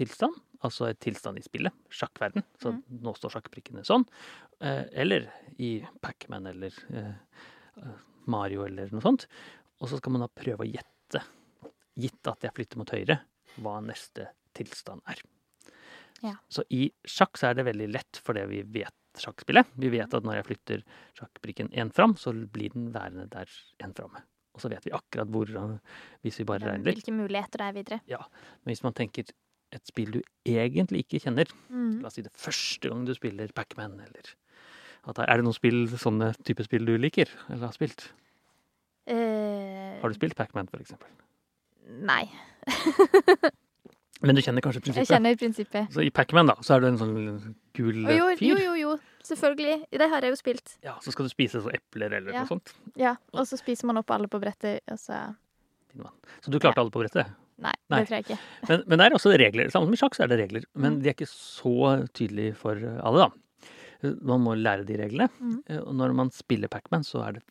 tilstand, 0.00 0.38
altså 0.64 0.88
et 0.88 1.00
tilstand 1.04 1.36
i 1.38 1.44
spillet, 1.44 1.74
sjakkverden, 1.92 2.44
så 2.62 2.72
Mm. 2.72 2.82
nå 3.02 3.12
står 3.18 3.34
sjakkbrikkene 3.36 3.84
sånn, 3.84 4.06
eh, 4.60 4.84
eller 4.92 5.28
i 5.58 5.84
Pacman 6.00 6.46
eller 6.48 6.72
eh, 6.92 7.12
eh, 7.76 7.98
Mario 8.26 8.64
eller 8.64 8.88
noe 8.90 9.02
sånt, 9.04 9.26
og 9.80 9.88
så 9.88 9.98
skal 9.98 10.12
man 10.12 10.22
da 10.24 10.28
prøve 10.28 10.64
å 10.64 10.70
gjette, 10.72 11.22
gitt 11.98 12.26
at 12.26 12.40
jeg 12.40 12.54
flytter 12.56 12.78
mot 12.78 12.88
høyre, 12.90 13.20
hva 13.60 13.82
neste 13.84 14.30
tilstand 14.54 15.02
er. 15.06 15.20
Ja. 16.22 16.36
Så 16.48 16.62
i 16.70 16.86
sjakk 17.04 17.36
så 17.36 17.50
er 17.50 17.54
det 17.58 17.66
veldig 17.66 17.88
lett 17.92 18.20
fordi 18.24 18.46
vi 18.48 18.62
vet 18.62 18.94
sjakkspillet. 19.20 19.66
Vi 19.76 19.90
vet 19.92 20.14
at 20.14 20.24
når 20.24 20.34
jeg 20.40 20.46
flytter 20.46 20.82
sjakkbrikken 21.18 21.68
én 21.76 21.90
fram, 21.92 22.14
så 22.16 22.32
blir 22.32 22.72
den 22.72 22.90
værende 22.94 23.28
der 23.32 23.46
én 23.84 23.92
framme. 23.96 24.22
Og 24.54 24.60
så 24.60 24.68
vet 24.68 24.84
vi 24.84 24.92
akkurat 24.92 25.28
hvor, 25.32 25.48
hvis 26.22 26.38
vi 26.38 26.44
bare 26.44 26.60
regner 26.66 26.84
litt. 26.90 27.00
Hvilke 27.04 27.14
muligheter 27.16 27.58
det 27.62 27.68
er 27.68 27.72
videre. 27.72 28.00
Men 28.64 28.72
hvis 28.74 28.82
man 28.84 28.92
tenker 28.92 29.24
et 29.72 29.86
spill 29.88 30.10
du 30.12 30.20
egentlig 30.44 31.06
ikke 31.06 31.20
kjenner, 31.24 31.48
Mm. 31.70 32.00
la 32.02 32.06
oss 32.10 32.14
si 32.18 32.22
det 32.22 32.32
første 32.36 32.88
gang 32.90 33.06
du 33.06 33.14
spiller 33.16 33.48
Pacman, 33.56 33.94
eller 34.00 34.34
at 35.08 35.18
Er 35.18 35.36
det 35.40 35.44
noen 35.44 35.54
spill, 35.56 35.86
sånne 35.88 36.34
type 36.44 36.62
spill 36.64 36.84
du 36.84 36.96
liker, 36.98 37.26
eller 37.48 37.66
har 37.66 37.72
spilt? 37.72 38.12
Uh, 39.08 39.98
Har 40.02 40.08
du 40.08 40.14
spilt 40.14 40.36
Pacman, 40.36 40.68
for 40.68 40.78
eksempel? 40.78 41.08
Nei. 41.88 42.28
Men 44.22 44.36
du 44.38 44.42
kjenner 44.44 44.62
kanskje 44.62 44.78
prinsippet? 44.84 45.08
Jeg 45.08 45.16
kjenner 45.16 45.34
prinsippet. 45.40 45.88
Så 45.90 46.04
i 46.06 46.10
Pacman, 46.14 46.46
da, 46.46 46.54
så 46.62 46.76
er 46.76 46.84
du 46.84 46.86
en 46.92 46.98
sånn 47.00 47.16
gul 47.74 48.04
fyr? 48.06 48.12
jo, 48.20 48.28
jo, 48.52 48.58
jo. 48.68 48.71
Selvfølgelig. 49.22 49.86
Det 49.90 50.08
har 50.10 50.20
jeg 50.24 50.30
jo 50.32 50.36
spilt. 50.40 50.76
Ja, 50.82 50.94
så 51.00 51.12
skal 51.14 51.26
du 51.28 51.30
spise 51.30 51.60
så 51.62 51.70
epler 51.72 52.12
eller 52.18 52.32
Ja. 52.32 52.40
noe 52.42 52.48
sånt. 52.50 52.72
Ja, 52.96 53.16
Og 53.32 53.46
så 53.46 53.56
spiser 53.58 53.84
man 53.86 53.96
opp 53.98 54.10
alle 54.10 54.26
på 54.28 54.40
brettet, 54.40 54.80
og 54.90 54.98
så 54.98 55.34
Så 56.42 56.50
du 56.50 56.58
klarte 56.58 56.78
alle 56.80 56.90
på 56.90 57.02
brettet? 57.04 57.26
Nei, 57.58 57.72
Nei. 57.90 58.00
det 58.00 58.08
tror 58.08 58.16
jeg 58.16 58.24
ikke. 58.26 58.38
Men, 58.68 58.82
men 58.88 58.98
det 58.98 59.06
er 59.06 59.14
også 59.16 59.38
regler. 59.38 59.70
Samme 59.70 59.86
som 59.86 59.92
i 59.94 59.96
sjakk, 60.00 60.14
så 60.16 60.24
er 60.24 60.28
det 60.32 60.38
regler. 60.40 60.64
Men 60.74 60.96
Mm. 60.96 61.02
de 61.02 61.08
er 61.10 61.14
ikke 61.14 61.28
så 61.28 62.08
tydelige 62.12 62.56
for 62.56 62.74
alle, 62.74 63.28
da. 63.28 63.30
Man 64.22 64.40
må 64.42 64.56
lære 64.58 64.84
de 64.86 64.96
reglene. 64.98 65.28
Mhm. 65.38 65.62
Eh, 65.68 65.78
Og 65.78 65.94
når 65.94 66.14
man 66.14 66.30
spiller 66.30 66.66
Pacman, 66.68 67.04
så 67.04 67.22
er 67.28 67.32
det 67.34 67.42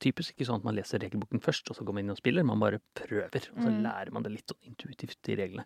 typisk 0.00 0.32
ikke 0.34 0.46
sånn 0.48 0.56
at 0.56 0.64
man 0.64 0.74
leser 0.74 0.98
regelboken 0.98 1.40
først, 1.40 1.70
og 1.70 1.76
så 1.76 1.84
går 1.84 1.92
man 1.94 2.04
inn 2.04 2.10
og 2.10 2.16
spiller. 2.16 2.42
Man 2.42 2.58
bare 2.58 2.80
prøver, 2.96 3.30
og 3.52 3.62
så 3.62 3.68
Mm. 3.70 3.82
lærer 3.84 4.10
man 4.12 4.22
det 4.24 4.32
litt 4.32 4.46
sånn 4.48 4.66
intuitivt, 4.66 5.16
de 5.22 5.36
reglene. 5.36 5.64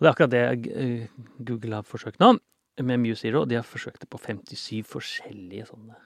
det 0.00 0.08
er 0.08 0.14
akkurat 0.14 0.30
det 0.30 0.66
eh, 0.76 1.08
Google 1.44 1.74
har 1.74 1.82
forsøkt 1.82 2.18
nå, 2.18 2.38
med 2.84 3.00
Mew 3.02 3.14
Zero. 3.18 3.44
De 3.48 3.58
har 3.58 3.66
forsøkt 3.66 4.02
det 4.02 4.08
på 4.10 4.20
57 4.22 4.82
forskjellige 4.88 5.68
sånne 5.70 5.96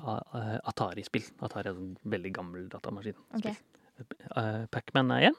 eh, 0.00 0.56
Atari-spill. 0.70 1.26
Atari 1.44 1.70
er 1.70 1.78
en 1.78 1.94
veldig 2.04 2.32
gammel 2.36 2.68
datamaskin. 2.72 3.18
Okay. 3.38 3.56
Eh, 4.00 4.66
Pacman 4.72 5.10
er 5.16 5.30
én. 5.30 5.38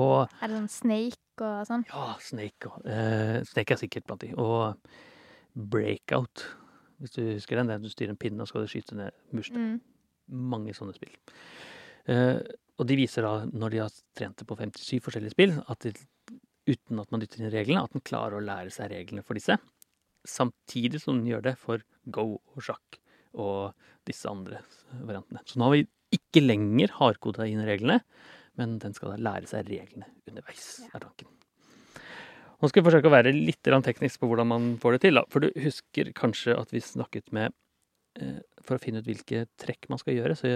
Og 0.00 0.26
Er 0.42 0.50
det 0.50 0.58
sånn 0.58 0.72
Snake 0.72 1.44
og 1.44 1.66
sånn? 1.68 1.84
ja, 1.86 2.06
Snake, 2.22 2.70
og, 2.70 2.82
uh, 2.86 3.40
Snake 3.46 3.74
er 3.74 3.78
sikkert 3.78 4.06
blant 4.08 4.24
de. 4.24 4.32
Og 4.34 4.74
Breakout, 5.54 6.42
hvis 6.98 7.14
du 7.14 7.22
husker 7.28 7.60
den. 7.60 7.70
Der 7.70 7.78
du 7.78 7.88
styrer 7.90 8.10
en 8.10 8.18
pinne 8.18 8.42
og 8.42 8.50
skal 8.50 8.66
skyte 8.70 8.98
ned 8.98 9.14
murstein. 9.30 9.76
Mm. 9.76 10.40
Mange 10.50 10.74
sånne 10.74 10.96
spill. 10.96 11.14
Uh, 12.10 12.42
og 12.74 12.88
de 12.90 12.98
viser 12.98 13.22
da, 13.22 13.44
når 13.46 13.70
de 13.70 13.82
har 13.84 13.94
trent 14.18 14.40
det 14.40 14.46
på 14.50 14.56
57 14.58 14.98
forskjellige 15.04 15.34
spill, 15.36 15.54
at 15.70 15.86
de, 15.86 15.94
uten 16.68 17.00
at 17.00 17.10
man 17.12 17.22
dytter 17.22 17.42
inn 17.42 17.52
reglene, 17.52 17.84
at 17.84 17.94
den 17.94 18.04
klarer 18.04 18.38
å 18.38 18.44
lære 18.44 18.72
seg 18.74 18.92
reglene 18.92 19.24
for 19.26 19.38
disse. 19.38 19.58
Samtidig 20.24 21.02
som 21.02 21.18
den 21.20 21.28
gjør 21.28 21.44
det 21.50 21.56
for 21.60 21.84
Go 22.12 22.38
og 22.38 22.64
sjakk 22.64 23.00
og 23.34 23.74
disse 24.06 24.30
andre 24.30 24.62
variantene. 25.04 25.42
Så 25.48 25.58
nå 25.58 25.68
har 25.68 25.76
vi 25.76 25.86
ikke 26.14 26.44
lenger 26.44 26.94
hardkoda 27.00 27.48
inn 27.50 27.64
reglene, 27.66 28.00
men 28.58 28.78
den 28.82 28.94
skal 28.94 29.14
da 29.14 29.30
lære 29.30 29.50
seg 29.50 29.66
reglene 29.68 30.08
underveis, 30.30 30.68
er 30.92 31.02
tanken. 31.02 31.30
Nå 32.62 32.70
skal 32.70 32.80
vi 32.80 32.86
forsøke 32.86 33.10
å 33.10 33.12
være 33.12 33.34
litt 33.34 33.66
teknisk 33.66 34.22
på 34.22 34.30
hvordan 34.30 34.48
man 34.48 34.68
får 34.80 34.94
det 34.94 35.00
til. 35.04 35.18
Da. 35.18 35.24
For 35.28 35.44
du 35.44 35.50
husker 35.60 36.12
kanskje 36.16 36.54
at 36.56 36.70
vi 36.72 36.80
snakket 36.80 37.32
med 37.34 37.52
eh, 38.16 38.40
For 38.64 38.78
å 38.78 38.80
finne 38.80 39.02
ut 39.02 39.10
hvilke 39.10 39.44
trekk 39.60 39.90
man 39.92 40.00
skal 40.00 40.16
gjøre, 40.16 40.38
så 40.38 40.54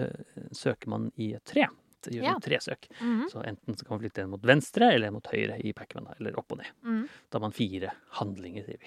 søker 0.56 0.88
man 0.88 1.10
i 1.20 1.34
et 1.36 1.44
tre. 1.44 1.66
Så 2.04 2.12
gjør 2.14 2.22
Ja. 2.24 2.32
man 2.32 2.40
tresøk. 2.44 2.88
-hmm. 3.00 3.28
Så 3.30 3.42
enten 3.44 3.76
så 3.76 3.84
kan 3.84 3.98
man 3.98 4.00
flytte 4.00 4.22
en 4.22 4.30
mot 4.30 4.42
venstre 4.42 4.92
eller 4.94 5.06
en 5.08 5.12
mot 5.14 5.26
høyre 5.26 5.58
i 5.64 5.72
Pacman, 5.72 6.06
eller 6.20 6.38
opp 6.38 6.52
og 6.52 6.58
ned. 6.58 6.66
Mhm. 6.84 7.08
Da 7.30 7.38
har 7.38 7.40
man 7.40 7.52
fire 7.52 7.92
handlinger, 8.12 8.64
sier 8.64 8.78
vi. 8.78 8.86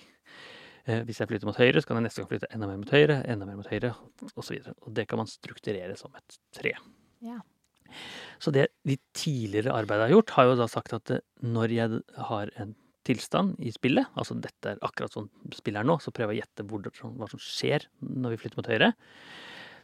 Eh, 0.88 1.04
hvis 1.04 1.20
jeg 1.20 1.28
flytter 1.28 1.46
mot 1.46 1.56
høyre, 1.56 1.82
så 1.82 1.86
kan 1.88 1.98
jeg 1.98 2.04
neste 2.10 2.22
gang 2.22 2.30
flytte 2.30 2.48
enda 2.54 2.68
mer 2.68 2.78
mot 2.78 2.90
høyre, 2.90 3.24
enda 3.28 3.46
mer 3.46 3.56
mot 3.56 3.68
høyre, 3.68 3.96
osv. 4.36 4.74
Det 4.94 5.08
kan 5.08 5.18
man 5.18 5.28
strukturere 5.28 5.96
som 5.98 6.12
et 6.16 6.38
tre. 6.52 6.74
Ja. 7.22 7.40
Så 8.40 8.52
det 8.52 8.70
de 8.88 8.98
tidligere 9.14 9.74
arbeidet 9.74 10.10
har 10.10 10.16
gjort, 10.16 10.30
har 10.32 10.46
jo 10.46 10.56
da 10.56 10.68
sagt 10.68 10.94
at 10.94 11.12
eh, 11.12 11.20
når 11.44 11.70
jeg 11.70 12.02
har 12.18 12.50
en 12.58 12.76
tilstand 13.04 13.56
i 13.60 13.72
spillet, 13.72 14.06
altså 14.16 14.40
dette 14.40 14.76
er 14.76 14.78
akkurat 14.86 15.12
sånn 15.12 15.30
spillet 15.54 15.82
er 15.82 15.84
nå, 15.90 16.00
så 16.02 16.12
prøver 16.14 16.34
jeg 16.36 16.42
å 16.42 16.46
gjette 16.46 16.68
hvor, 16.70 16.82
hva 17.18 17.30
som 17.30 17.40
skjer 17.42 17.86
når 18.02 18.30
vi 18.36 18.38
flytter 18.38 18.58
mot 18.62 18.68
høyre. 18.68 18.94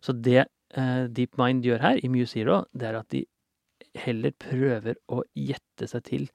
Så 0.02 0.14
det 0.14 0.46
DeepMind 0.76 1.64
gjør 1.64 1.80
her, 1.84 2.00
i 2.04 2.10
Mew 2.12 2.26
Zero, 2.28 2.62
det 2.76 2.90
er 2.90 2.98
at 3.00 3.12
de 3.14 3.24
heller 3.98 4.34
prøver 4.36 4.98
å 5.14 5.22
gjette 5.38 5.88
seg 5.90 6.04
til 6.08 6.26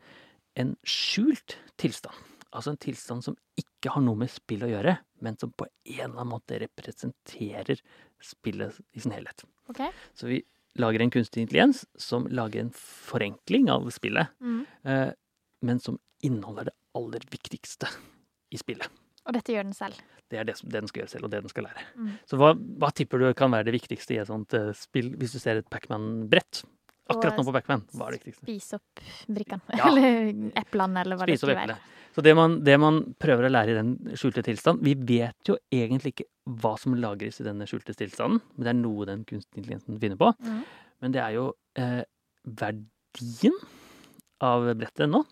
en 0.59 0.75
skjult 0.89 1.57
tilstand. 1.81 2.17
Altså 2.53 2.75
en 2.75 2.81
tilstand 2.81 3.25
som 3.25 3.37
ikke 3.59 3.95
har 3.95 4.05
noe 4.05 4.19
med 4.21 4.31
spill 4.33 4.67
å 4.67 4.71
gjøre, 4.71 4.99
men 5.25 5.39
som 5.41 5.53
på 5.57 5.67
en 5.67 5.95
eller 5.97 6.19
annen 6.19 6.33
måte 6.35 6.59
representerer 6.61 7.81
spillet 8.23 8.81
i 8.93 9.03
sin 9.05 9.15
helhet. 9.15 9.45
Okay. 9.73 9.93
Så 10.17 10.29
vi 10.29 10.43
lager 10.81 11.05
en 11.05 11.12
kunstig 11.12 11.45
intelligens 11.45 11.85
som 12.01 12.27
lager 12.33 12.62
en 12.62 12.73
forenkling 12.77 13.71
av 13.73 13.89
spillet, 13.95 14.33
mm. 14.41 14.61
eh, 14.89 15.09
men 15.65 15.81
som 15.81 15.99
inneholder 16.25 16.71
det 16.71 16.77
aller 16.99 17.25
viktigste 17.33 17.89
i 18.53 18.61
spillet. 18.61 19.01
Og 19.29 19.37
dette 19.37 19.55
gjør 19.55 19.69
den 19.69 19.76
selv. 19.76 19.99
Det 20.33 20.41
er 20.41 20.47
det, 20.49 20.57
som, 20.59 20.69
det 20.73 20.81
den 20.81 20.91
skal 20.91 21.02
gjøre 21.02 21.12
selv, 21.12 21.26
og 21.29 21.33
det 21.33 21.43
den 21.45 21.52
skal 21.52 21.67
lære. 21.69 21.85
Mm. 21.95 22.12
Så 22.29 22.38
hva, 22.41 22.52
hva 22.55 22.93
tipper 22.97 23.23
du 23.23 23.26
kan 23.38 23.52
være 23.52 23.69
det 23.69 23.76
viktigste 23.76 24.17
i 24.17 24.21
et 24.23 24.31
sånt 24.31 24.57
uh, 24.57 24.71
spill, 24.76 25.12
hvis 25.21 25.37
du 25.37 25.41
ser 25.43 25.61
et 25.61 25.69
Pacman-brett? 25.73 26.62
Akkurat 27.12 27.37
nå 27.37 27.45
på 27.45 27.55
Pacman, 27.55 27.83
hva 27.93 28.09
er 28.09 28.17
det 28.17 28.23
viktigste? 28.23 28.47
Spise 28.47 28.79
opp 28.79 29.02
brikkene. 29.37 29.76
Ja. 29.76 29.87
Eller 29.91 30.31
eplene, 30.59 31.02
eller 31.02 31.19
hva 31.19 31.26
Spise 31.29 31.45
opp 31.45 31.52
det 31.52 31.57
skulle 31.57 31.59
være. 31.61 31.79
Så 32.12 32.25
det 32.25 32.35
man, 32.37 32.59
det 32.64 32.76
man 32.81 33.00
prøver 33.21 33.49
å 33.49 33.52
lære 33.52 33.73
i 33.73 33.76
den 33.79 33.93
skjulte 34.21 34.43
tilstand 34.45 34.83
Vi 34.85 34.93
vet 35.09 35.49
jo 35.49 35.55
egentlig 35.73 36.12
ikke 36.12 36.26
hva 36.61 36.75
som 36.81 36.97
lagres 36.99 37.41
i 37.41 37.47
denne 37.47 37.64
skjulte 37.69 37.95
tilstanden, 37.97 38.43
men 38.55 38.67
det 38.67 38.73
er 38.73 38.81
noe 38.81 39.07
den 39.09 39.23
kunstige 39.29 39.62
intelligensen 39.62 40.00
finner 40.02 40.19
på. 40.21 40.33
Mm. 40.43 40.59
Men 41.02 41.14
det 41.14 41.23
er 41.23 41.37
jo 41.37 41.47
eh, 41.79 42.02
verdien 42.61 43.57
av 44.43 44.67
brettet 44.76 45.09
nå. 45.11 45.23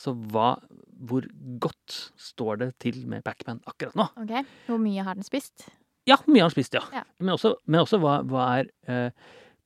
Så 0.00 0.14
hva, 0.32 0.52
hvor 1.00 1.24
godt 1.62 1.98
står 2.20 2.58
det 2.60 2.70
til 2.82 3.02
med 3.08 3.22
Pacman 3.24 3.60
akkurat 3.66 3.94
nå? 3.98 4.08
Ok, 4.20 4.32
Hvor 4.68 4.80
mye 4.82 5.04
har 5.06 5.14
den 5.18 5.24
spist? 5.26 5.68
Ja, 6.08 6.16
hvor 6.16 6.32
mye 6.34 6.42
har 6.44 6.50
den 6.50 6.56
spist, 6.58 6.74
ja. 6.76 6.82
Ja. 6.92 7.04
Men 7.20 7.34
også, 7.36 7.54
men 7.66 7.80
også 7.84 8.00
hva, 8.02 8.18
hva 8.28 8.44
er 8.60 8.70
eh, 8.90 9.10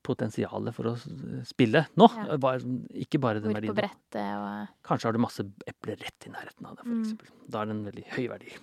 potensialet 0.05 0.75
for 0.75 0.91
å 0.91 0.95
spille 1.47 1.85
nå? 1.97 2.07
Ja. 2.13 2.37
Hva 2.37 2.55
ikke 3.03 3.19
bare 3.23 3.41
den 3.43 3.55
Hvor 3.55 3.67
på 3.71 3.77
brettet 3.81 4.21
og 4.37 4.67
Kanskje 4.85 5.09
har 5.09 5.17
du 5.17 5.21
masse 5.23 5.45
epler 5.67 5.97
rett 6.03 6.27
i 6.29 6.33
nærheten 6.33 6.67
av 6.69 6.75
deg, 6.77 6.83
for 6.85 6.93
Mm. 6.93 7.01
eksempel. 7.03 7.31
Da 7.49 7.61
er 7.61 7.65
det 7.71 7.75
en 7.75 7.85
veldig 7.87 8.05
høy 8.15 8.27
verdi. 8.35 8.53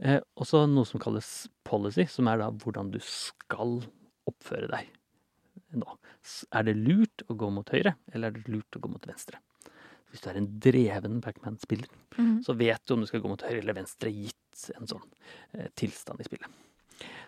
Eh, 0.00 0.20
også 0.40 0.62
noe 0.70 0.86
som 0.88 1.00
kalles 1.02 1.48
policy, 1.68 2.06
som 2.08 2.26
er 2.32 2.38
da 2.40 2.50
hvordan 2.50 2.90
du 2.94 2.98
skal 3.04 3.82
oppføre 4.30 4.70
deg 4.72 4.88
nå. 5.76 5.86
Er 6.56 6.64
det 6.66 6.76
lurt 6.80 7.22
å 7.28 7.36
gå 7.36 7.50
mot 7.52 7.68
høyre, 7.68 7.94
eller 8.14 8.28
er 8.32 8.38
det 8.40 8.48
lurt 8.48 8.78
å 8.78 8.80
gå 8.80 8.88
mot 8.90 9.06
venstre? 9.06 9.38
Hvis 10.10 10.20
du 10.24 10.28
er 10.30 10.36
en 10.40 10.48
dreven 10.60 11.20
Pacman-spiller, 11.22 11.88
Mhm. 12.18 12.40
så 12.44 12.56
vet 12.58 12.82
du 12.86 12.94
om 12.94 13.00
du 13.00 13.06
skal 13.06 13.20
gå 13.22 13.28
mot 13.28 13.40
høyre 13.42 13.58
eller 13.62 13.74
venstre, 13.74 14.10
gitt 14.10 14.70
en 14.76 14.86
sånn 14.86 15.02
eh, 15.54 15.68
tilstand 15.76 16.20
i 16.20 16.24
spillet. 16.24 16.48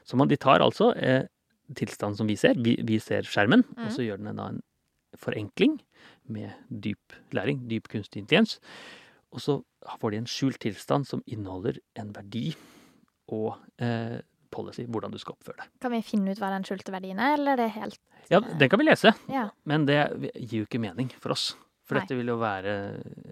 Så 0.04 0.16
man, 0.16 0.28
de 0.28 0.36
tar 0.36 0.60
altså 0.60 0.90
eh, 0.96 1.26
tilstanden 1.74 2.16
som 2.18 2.26
vi 2.26 2.34
ser. 2.36 2.54
Vi, 2.58 2.76
vi 2.82 2.98
ser 2.98 3.22
skjermen, 3.22 3.62
Mm. 3.76 3.86
og 3.86 3.92
så 3.92 4.02
gjør 4.04 4.18
den 4.24 4.36
da 4.36 4.48
en 4.48 4.62
forenkling 5.16 5.80
med 6.28 6.52
dyp 6.68 7.12
læring, 7.32 7.68
dyp 7.68 7.88
kunstig 7.88 8.22
intelligens. 8.24 8.58
Og 9.32 9.40
så 9.40 9.62
får 10.00 10.10
de 10.10 10.16
en 10.18 10.26
skjult 10.26 10.58
tilstand 10.60 11.06
som 11.06 11.22
inneholder 11.26 11.78
en 11.96 12.12
verdi 12.12 12.54
og 13.32 13.56
eh, 13.78 14.20
policy, 14.50 14.84
hvordan 14.84 15.10
du 15.12 15.18
skal 15.18 15.34
oppføre 15.38 15.56
deg. 15.62 15.68
Kan 15.80 15.92
vi 15.94 16.02
finne 16.02 16.32
ut 16.34 16.38
hva 16.42 16.50
den 16.52 16.64
skjulte 16.64 16.92
verdien 16.92 17.18
er, 17.22 17.34
eller 17.38 17.52
er 17.52 17.56
det 17.56 17.70
helt 17.78 17.98
Ja, 18.30 18.40
den 18.40 18.68
kan 18.68 18.78
vi 18.78 18.84
lese, 18.84 19.14
Ja. 19.28 19.50
men 19.64 19.86
det 19.86 20.32
gir 20.36 20.60
jo 20.62 20.66
ikke 20.66 20.80
mening 20.80 21.10
for 21.18 21.30
oss. 21.32 21.54
For 21.82 21.96
Nei. 21.98 22.02
dette 22.04 22.16
vil 22.18 22.30
jo 22.30 22.36
være 22.38 22.74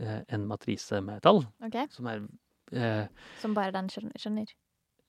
eh, 0.00 0.22
en 0.34 0.46
matrise 0.50 0.98
med 1.06 1.22
tall, 1.22 1.44
ok? 1.62 1.76
som 1.94 2.08
er 2.10 2.24
eh, 2.72 3.06
Som 3.40 3.54
bare 3.54 3.72
den 3.76 3.88
skjønner? 3.92 4.50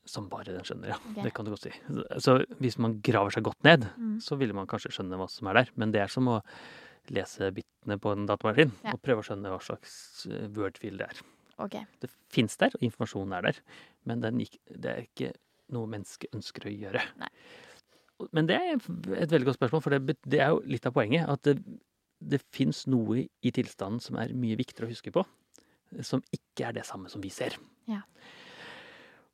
som 0.06 0.28
bare 0.32 0.50
den 0.56 0.64
skjønner, 0.66 0.90
ja. 0.90 0.96
Okay. 1.12 1.24
Det 1.28 1.32
kan 1.38 1.46
du 1.46 1.52
godt 1.54 1.62
si. 1.68 1.72
Så 2.26 2.40
hvis 2.60 2.78
man 2.82 2.96
graver 3.06 3.30
seg 3.36 3.44
godt 3.46 3.64
ned, 3.64 3.84
Mm. 3.98 4.16
så 4.20 4.36
ville 4.38 4.54
man 4.58 4.66
kanskje 4.68 4.90
skjønne 4.96 5.18
hva 5.20 5.28
som 5.30 5.48
er 5.52 5.54
der. 5.60 5.70
Men 5.78 5.92
det 5.94 6.02
er 6.02 6.08
som 6.10 6.26
å 6.28 6.40
lese 7.14 7.52
bitene 7.54 8.00
på 8.02 8.12
en 8.16 8.26
datamaskin 8.26 8.72
Ja. 8.84 8.94
og 8.96 9.02
prøve 9.06 9.22
å 9.22 9.28
skjønne 9.28 9.50
hva 9.54 9.60
slags 9.62 10.26
eh, 10.30 10.48
wordfil 10.58 10.98
det 10.98 11.06
er. 11.10 11.22
Ok. 11.62 11.78
Det 12.02 12.10
fins 12.34 12.58
der, 12.58 12.74
og 12.74 12.82
informasjonen 12.82 13.34
er 13.38 13.42
der, 13.52 13.62
men 14.06 14.22
den 14.22 14.40
gikk, 14.42 14.58
det 14.74 14.90
er 14.90 15.02
ikke 15.06 15.34
noe 15.70 15.86
mennesket 15.88 16.34
ønsker 16.34 16.66
å 16.66 16.74
gjøre. 16.74 17.02
Nei. 17.22 17.30
Men 18.34 18.46
det 18.50 18.56
er 18.58 18.74
et 19.22 19.32
veldig 19.32 19.46
godt 19.52 19.58
spørsmål, 19.62 19.82
for 19.86 19.90
det, 19.98 20.18
det 20.30 20.42
er 20.42 20.50
jo 20.54 20.62
litt 20.66 20.86
av 20.86 20.94
poenget. 20.94 21.30
At 21.30 21.42
det, 21.44 21.60
det 22.22 22.42
fins 22.54 22.86
noe 22.92 23.26
i 23.26 23.52
tilstanden 23.54 24.02
som 24.04 24.20
er 24.22 24.36
mye 24.38 24.60
viktigere 24.60 24.90
å 24.90 24.94
huske 24.94 25.14
på, 25.14 25.26
som 26.06 26.24
ikke 26.32 26.70
er 26.70 26.78
det 26.78 26.88
samme 26.88 27.12
som 27.12 27.24
vi 27.24 27.32
ser. 27.34 27.58
Ja. 27.90 28.04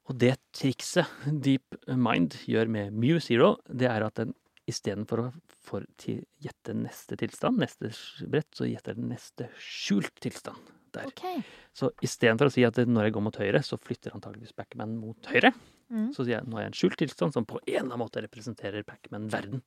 Og 0.08 0.15
det 0.22 0.38
trikset 0.56 1.10
Deep 1.44 1.75
Mind 1.91 2.39
gjør 2.48 2.72
med 2.72 2.96
Mew 2.96 3.20
Zero, 3.24 3.58
det 3.67 3.89
er 3.91 4.08
at 4.08 4.20
den 4.22 4.34
istedenfor 4.67 5.22
å 5.24 5.27
for 5.67 5.84
til 6.00 6.22
gjette 6.44 6.75
neste 6.75 7.17
tilstand, 7.20 7.60
neste 7.60 7.91
brett, 8.32 8.50
så 8.56 8.67
gjetter 8.67 8.98
den 8.98 9.10
neste 9.12 9.50
skjult 9.60 10.15
tilstand. 10.24 10.74
Der. 10.96 11.10
Okay. 11.12 11.41
Så 11.75 11.89
istedenfor 12.01 12.48
å 12.48 12.53
si 12.53 12.63
at 12.65 12.77
når 12.88 13.10
jeg 13.10 13.15
går 13.17 13.25
mot 13.25 13.38
høyre, 13.38 13.60
så 13.65 13.77
flytter 13.77 14.15
antageligvis 14.15 14.56
Pacman 14.56 14.96
mot 14.98 15.27
høyre. 15.29 15.51
Mm. 15.91 16.08
Så 16.15 16.24
sier 16.24 16.38
jeg 16.38 16.48
nå 16.48 16.58
er 16.58 16.65
jeg 16.65 16.72
en 16.72 16.77
skjult 16.79 16.98
tilstand 17.03 17.36
som 17.36 17.46
på 17.48 17.60
en 17.60 17.67
eller 17.67 17.84
annen 17.89 18.01
måte 18.01 18.24
representerer 18.24 18.88
Pacman-verden. 18.88 19.62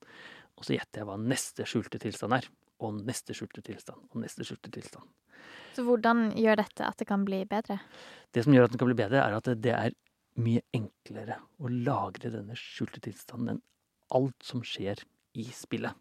Og 0.56 0.66
så 0.66 0.74
gjetter 0.74 1.02
jeg 1.02 1.10
hva 1.10 1.18
neste 1.20 1.68
skjulte 1.68 2.00
tilstand 2.02 2.38
er. 2.40 2.48
Og 2.80 3.00
neste 3.04 3.34
skjulte 3.36 3.62
tilstand. 3.64 4.00
Og 4.10 4.22
neste 4.22 4.44
skjulte 4.46 4.70
tilstand. 4.72 5.04
Så 5.76 5.84
hvordan 5.86 6.30
gjør 6.36 6.56
dette 6.62 6.86
at 6.86 6.96
det 7.00 7.06
kan 7.06 7.24
bli 7.24 7.42
bedre? 7.48 7.78
Det 8.32 8.44
som 8.44 8.54
gjør 8.54 8.64
at 8.66 8.72
den 8.74 8.80
kan 8.80 8.88
bli 8.90 8.98
bedre, 8.98 9.20
er 9.22 9.36
at 9.36 9.44
det- 9.60 9.74
er 9.74 9.92
mye 10.40 10.62
enklere 10.74 11.36
å 11.60 11.68
lagre 11.68 12.30
denne 12.30 12.54
skjulte 12.56 13.00
tilstanden 13.00 13.48
enn 13.56 13.62
alt 14.12 14.42
som 14.42 14.62
skjer 14.62 15.02
i 15.34 15.44
spillet. 15.44 15.92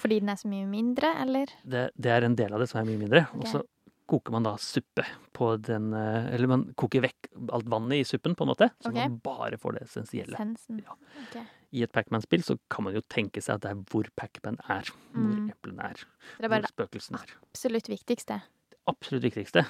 Fordi 0.00 0.20
den 0.20 0.28
er 0.28 0.36
så 0.36 0.48
mye 0.48 0.66
mindre, 0.66 1.14
eller? 1.22 1.46
Det, 1.64 1.90
det 1.98 2.10
er 2.12 2.22
en 2.24 2.36
del 2.36 2.52
av 2.52 2.60
det 2.60 2.68
som 2.68 2.80
er 2.80 2.84
mye 2.90 2.98
mindre. 3.00 3.26
Og 3.34 3.40
Ok. 3.44 3.46
så 3.52 3.62
koker 4.06 4.32
man 4.32 4.44
da 4.46 4.54
suppe 4.62 5.04
på 5.36 5.48
den 5.66 5.92
eh, 5.96 6.28
Eller 6.34 6.46
man 6.50 6.62
koker 6.78 7.02
vekk 7.04 7.28
alt 7.52 7.68
vannet 7.70 8.00
i 8.00 8.04
suppen, 8.08 8.34
på 8.38 8.44
en 8.46 8.50
måte. 8.52 8.70
Så 8.80 8.90
okay. 8.92 9.08
man 9.08 9.18
bare 9.24 9.58
får 9.58 9.76
det 9.78 9.82
essensielle. 9.88 10.38
Ja. 10.80 10.96
Okay. 11.26 11.44
I 11.76 11.82
et 11.82 11.92
Pacman-spill 11.92 12.44
så 12.46 12.56
kan 12.70 12.84
man 12.86 12.94
jo 12.94 13.02
tenke 13.12 13.42
seg 13.42 13.56
at 13.58 13.64
det 13.66 13.72
er 13.74 13.80
hvor 13.90 14.08
Pacman 14.16 14.58
er. 14.70 14.88
Hvor 15.12 15.34
Mm. 15.36 15.50
eplene 15.50 15.82
er. 15.90 15.94
Det 16.38 16.44
er 16.44 16.48
Hvor 16.48 16.54
bare 16.54 16.62
det 16.62 16.70
spøkelsene 16.74 17.20
er. 17.22 17.34
absolutt 17.50 17.88
viktigste. 17.90 18.40
Det 18.70 18.78
Absolutt 18.86 19.22
viktigste. 19.26 19.66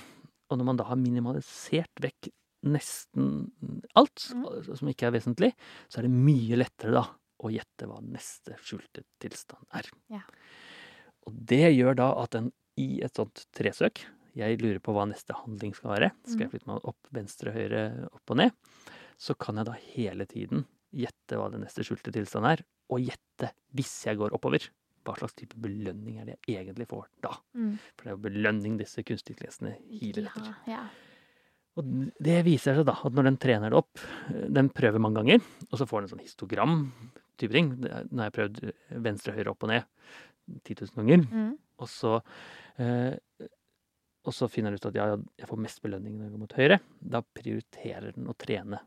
Og 0.51 0.59
når 0.59 0.65
man 0.69 0.77
da 0.77 0.85
har 0.85 0.97
minimalisert 1.01 2.03
vekk 2.05 2.29
nesten 2.67 3.51
alt 3.97 4.29
Mm. 4.35 4.77
som 4.77 4.89
ikke 4.89 5.07
er 5.09 5.13
vesentlig, 5.17 5.53
så 5.89 5.99
er 5.99 6.03
det 6.03 6.11
mye 6.11 6.57
lettere 6.57 6.93
da 6.93 7.05
å 7.43 7.51
gjette 7.53 7.87
hva 7.89 8.01
neste 8.03 8.57
skjulte 8.61 9.03
tilstand 9.21 9.65
er. 9.73 9.89
Ja. 10.11 10.21
Og 11.27 11.35
det 11.47 11.75
gjør 11.77 11.97
da 11.97 12.13
at 12.23 12.35
en 12.35 12.53
i 12.79 13.01
et 13.03 13.15
sånt 13.17 13.47
tresøk 13.57 14.05
Jeg 14.37 14.59
lurer 14.61 14.79
på 14.85 14.93
hva 14.93 15.07
neste 15.09 15.33
handling 15.35 15.75
skal 15.75 15.95
være. 15.95 16.11
Skal 16.27 16.45
jeg 16.45 16.49
Mhm. 16.49 16.53
flytte 16.53 16.67
meg 16.71 16.85
opp, 16.85 17.09
venstre, 17.13 17.53
høyre, 17.55 17.83
opp 18.13 18.31
og 18.31 18.37
ned? 18.37 18.53
Så 19.19 19.37
kan 19.39 19.57
jeg 19.57 19.65
da 19.67 19.73
hele 19.73 20.27
tiden 20.27 20.67
gjette 20.95 21.37
hva 21.41 21.51
den 21.51 21.63
neste 21.65 21.83
skjulte 21.83 22.13
tilstand 22.13 22.45
er, 22.47 22.63
og 22.91 23.01
gjette, 23.01 23.51
hvis 23.75 24.05
jeg 24.05 24.19
går 24.19 24.31
oppover, 24.37 24.69
hva 25.07 25.15
slags 25.17 25.35
type 25.35 25.55
belønning 25.59 26.21
er 26.21 26.25
det 26.27 26.37
jeg 26.47 26.67
egentlig 26.67 26.87
får 26.89 27.07
da. 27.23 27.31
Mm. 27.55 27.79
For 27.97 28.05
det 28.05 28.11
er 28.13 28.17
jo 28.17 28.23
belønning 28.31 28.77
disse 28.79 29.03
kunstige 29.07 29.37
intelligensene 29.39 29.77
hiler 29.89 30.27
etter. 30.29 30.55
Ja, 30.67 30.73
ja. 30.77 30.89
Og 31.77 31.85
det 32.23 32.45
viser 32.47 32.75
seg 32.75 32.87
da 32.87 32.93
at 33.05 33.13
når 33.13 33.25
den 33.25 33.37
trener 33.37 33.69
det 33.71 33.77
opp 33.77 33.99
Den 34.51 34.71
prøver 34.71 34.99
mange 34.99 35.17
ganger, 35.21 35.43
og 35.71 35.79
så 35.79 35.87
får 35.87 36.01
den 36.01 36.09
en 36.09 36.13
sånn 36.19 36.25
histogram-type 36.25 37.53
ting. 37.53 37.85
Er- 37.85 38.05
Nå 38.11 38.19
har 38.23 38.31
jeg 38.31 38.33
prøvd 38.33 38.73
venstre, 39.03 39.35
høyre, 39.37 39.49
opp 39.51 39.63
og 39.65 39.69
ned 39.71 39.85
10 40.65 40.75
000 40.75 40.95
ganger. 40.97 41.27
Mm. 41.31 41.59
Og 41.79 41.87
så, 41.89 42.23
eh, 42.79 43.19
og 44.27 44.35
så 44.35 44.49
finner 44.51 44.75
den 44.75 44.81
ut 44.81 44.89
at 44.91 44.99
ja, 44.99 45.07
ja, 45.13 45.17
jeg 45.39 45.49
får 45.51 45.63
mest 45.63 45.83
belønning 45.85 46.17
når 46.17 46.27
jeg 46.27 46.35
går 46.35 46.43
mot 46.43 46.57
høyre. 46.59 46.79
Da 47.15 47.23
prioriterer 47.39 48.17
den 48.17 48.29
å 48.31 48.35
trene 48.39 48.83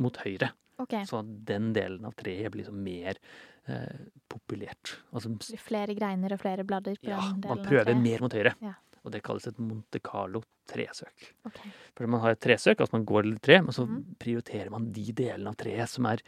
mot 0.00 0.16
høyre. 0.24 0.50
Okay. 0.80 1.04
Så 1.06 1.20
den 1.24 1.72
delen 1.76 2.06
av 2.08 2.14
treet 2.16 2.48
blir 2.54 2.70
mer 2.72 3.18
eh, 3.68 4.06
populert. 4.32 4.94
Altså, 5.12 5.34
flere 5.60 5.96
greiner 5.98 6.32
og 6.34 6.40
flere 6.40 6.64
blader 6.64 6.96
på 7.00 7.10
ja, 7.12 7.20
den 7.20 7.42
delen 7.44 7.58
man 7.58 7.60
av 7.60 7.68
prøver 7.68 7.90
treet. 7.90 8.04
mer 8.06 8.24
mot 8.24 8.36
høyre. 8.38 8.54
Ja. 8.64 8.76
Og 9.00 9.12
det 9.14 9.22
kalles 9.24 9.48
et 9.48 9.60
Monte 9.60 10.00
Carlo-tresøk. 10.04 11.28
Okay. 11.48 11.72
For 11.96 12.08
man 12.10 12.20
har 12.24 12.34
et 12.34 12.40
tresøk, 12.44 12.80
altså 12.80 12.98
man 12.98 13.06
går 13.08 13.26
til 13.28 13.36
et 13.36 13.44
tre, 13.48 13.58
men 13.64 13.76
så 13.76 13.86
mm. 13.88 14.00
prioriterer 14.20 14.72
man 14.72 14.88
de 14.96 15.06
delene 15.16 15.52
av 15.52 15.60
treet 15.60 15.92
som 15.92 16.08
er 16.10 16.24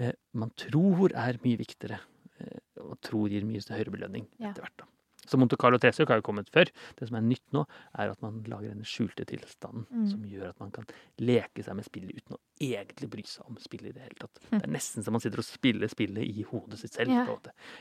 eh, 0.00 0.12
man 0.36 0.52
tror 0.56 1.12
er 1.16 1.40
mye 1.44 1.60
viktigere, 1.60 2.00
eh, 2.40 2.60
og 2.84 2.96
tror 3.04 3.32
gir 3.32 3.48
mye 3.48 3.64
høyere 3.68 3.92
belønning 3.96 4.28
Ja. 4.40 4.52
etter 4.52 4.64
hvert. 4.64 4.76
da. 4.84 4.88
Så 5.26 5.38
Monte 5.40 5.56
Carlo 5.60 5.78
tresøk 5.82 6.08
har 6.12 6.20
jo 6.20 6.26
kommet 6.28 6.48
før. 6.54 6.70
Det 6.98 7.08
som 7.08 7.16
er 7.18 7.24
nytt 7.26 7.44
nå, 7.56 7.64
er 7.98 8.12
at 8.12 8.22
man 8.22 8.42
lager 8.46 8.70
denne 8.72 8.86
skjulte 8.86 9.26
tilstanden 9.26 9.86
Mm. 9.90 10.06
som 10.10 10.22
gjør 10.24 10.48
at 10.50 10.60
man 10.60 10.70
kan 10.70 10.86
leke 11.18 11.62
seg 11.64 11.76
med 11.76 11.84
spillet 11.84 12.14
uten 12.16 12.36
å 12.36 12.40
egentlig 12.60 13.10
bry 13.10 13.22
seg 13.26 13.46
om 13.50 13.56
spillet 13.60 13.90
i 13.90 13.92
det 13.96 14.02
hele 14.06 14.18
tatt. 14.20 14.40
Det 14.50 14.62
er 14.62 14.72
nesten 14.72 15.02
som 15.04 15.12
man 15.12 15.20
sitter 15.20 15.38
og 15.42 15.44
spiller 15.48 15.88
spillet 15.88 16.24
i 16.24 16.42
hodet 16.48 16.78
sitt 16.78 16.94
selv. 16.94 17.10
Ja. 17.10 17.26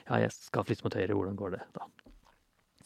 Ja, 0.10 0.18
jeg 0.26 0.32
skal 0.32 0.64
flytte 0.68 0.84
mot 0.86 0.94
høyre, 0.98 1.14
hvordan 1.16 1.36
går 1.40 1.52
det 1.58 1.62
da? 1.78 1.88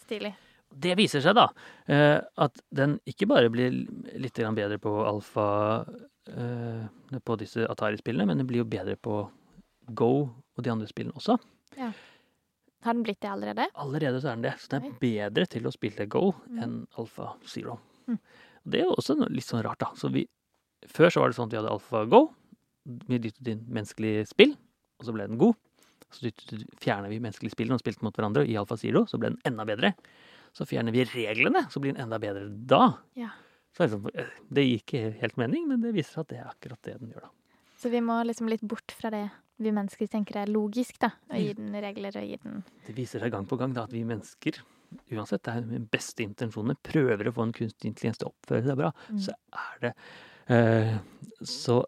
Stilig. 0.03 0.33
Det 0.69 0.95
viser 0.99 1.21
seg 1.25 1.33
da 1.33 1.47
eh, 1.89 2.19
at 2.37 2.59
den 2.69 2.99
ikke 3.09 3.25
bare 3.29 3.49
blir 3.49 3.71
litt 4.21 4.37
bedre 4.37 4.77
på 4.77 4.91
alfa 5.07 5.47
eh, 6.29 6.83
på 7.25 7.37
disse 7.41 7.65
Atari-spillene, 7.65 8.27
men 8.29 8.37
den 8.37 8.47
blir 8.49 8.61
jo 8.63 8.69
bedre 8.69 8.95
på 8.95 9.23
Go 9.97 10.11
og 10.29 10.61
de 10.63 10.69
andre 10.69 10.85
spillene 10.87 11.15
også. 11.17 11.39
Har 12.85 12.95
den 12.95 13.03
blitt 13.03 13.19
det 13.21 13.29
allerede? 13.29 13.67
Allerede 13.73 14.21
så 14.21 14.31
er 14.31 14.37
den 14.37 14.45
det. 14.47 14.55
Så 14.61 14.71
den 14.71 14.87
er 14.87 14.99
bedre 15.01 15.47
til 15.51 15.67
å 15.67 15.73
spille 15.75 16.07
Go 16.11 16.29
mm. 16.37 16.59
enn 16.63 16.75
Alfa 17.01 17.33
Zero. 17.47 17.79
Mm. 18.07 18.19
Det 18.69 18.81
er 18.81 18.87
jo 18.87 18.95
også 18.95 19.15
litt 19.27 19.47
sånn 19.47 19.63
rart, 19.65 19.81
da. 19.83 19.89
Så 19.99 20.11
vi, 20.13 20.23
før 20.87 21.11
så 21.11 21.23
var 21.23 21.31
det 21.31 21.39
sånn 21.39 21.49
at 21.49 21.55
vi 21.55 21.59
hadde 21.59 21.73
Alfa 21.73 22.05
Go. 22.11 22.21
Vi 23.09 23.19
dyttet 23.19 23.51
inn 23.51 23.65
menneskelig 23.67 24.29
spill, 24.31 24.55
og 24.99 25.09
så 25.09 25.15
ble 25.15 25.27
den 25.27 25.41
god. 25.41 25.59
Så 26.09 26.31
fjerner 26.81 27.11
vi 27.11 27.19
menneskelig 27.21 27.51
spill 27.53 27.75
og 27.75 27.81
spilte 27.83 28.05
mot 28.07 28.15
hverandre 28.15 28.45
i 28.47 28.55
Alfa 28.59 28.79
Zero, 28.79 29.03
så 29.09 29.19
ble 29.21 29.33
den 29.33 29.41
enda 29.49 29.67
bedre. 29.67 29.91
Så 30.55 30.65
fjerner 30.65 30.95
vi 30.95 31.03
reglene, 31.11 31.67
så 31.69 31.83
blir 31.83 31.93
den 31.93 32.01
enda 32.07 32.17
bedre 32.21 32.47
da. 32.47 32.95
Ja. 33.19 33.33
Så 33.75 33.85
liksom, 33.85 34.07
det, 34.07 34.23
sånn, 34.23 34.55
eh, 34.55 34.63
gir 34.65 34.79
ikke 34.79 35.03
helt 35.19 35.37
mening, 35.37 35.67
men 35.69 35.83
det 35.83 35.93
viser 35.97 36.23
at 36.23 36.31
det 36.31 36.39
er 36.39 36.47
akkurat 36.49 36.81
det 36.87 36.95
den 37.03 37.11
gjør, 37.13 37.27
da. 37.27 37.35
Så 37.79 37.91
vi 37.93 38.01
må 38.03 38.17
liksom 38.27 38.49
litt 38.51 38.63
bort 38.65 38.91
fra 38.91 39.11
det 39.13 39.27
vi 39.59 39.71
mennesker 39.75 40.07
tenker 40.07 40.41
er 40.41 40.51
logisk, 40.51 40.97
da. 41.03 41.11
Og 41.29 41.37
gi 41.41 41.53
den 41.57 41.73
regler 41.75 42.15
og 42.21 42.27
gi 42.29 42.37
den 42.43 42.63
Det 42.87 42.95
viser 42.97 43.19
seg 43.23 43.31
gang 43.35 43.45
på 43.49 43.57
gang 43.59 43.73
da, 43.75 43.83
at 43.83 43.91
vi 43.93 44.03
mennesker, 44.07 44.61
uansett 45.13 45.43
det 45.45 45.53
er 45.55 45.67
med 45.69 45.89
beste 45.91 46.23
intensjoner, 46.25 46.75
prøver 46.83 47.29
å 47.29 47.35
få 47.35 47.43
en 47.47 47.53
kunstig 47.53 47.91
intelligens 47.91 48.17
til 48.21 48.29
å 48.29 48.33
oppføre 48.33 48.65
seg 48.65 48.77
bra, 48.79 48.91
Mm. 49.09 49.19
så 49.27 49.33
er 49.53 49.79
det 49.87 49.93
eh, 50.49 50.97
Så 51.43 51.83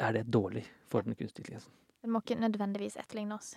er 0.00 0.12
det 0.12 0.24
dårlig 0.30 0.64
for 0.90 1.02
den 1.06 1.14
kunstige 1.14 1.44
intelligensen. 1.46 1.72
Den 2.02 2.10
må 2.14 2.20
ikke 2.22 2.38
nødvendigvis 2.38 2.96
etterligne 2.98 3.34
oss. 3.38 3.54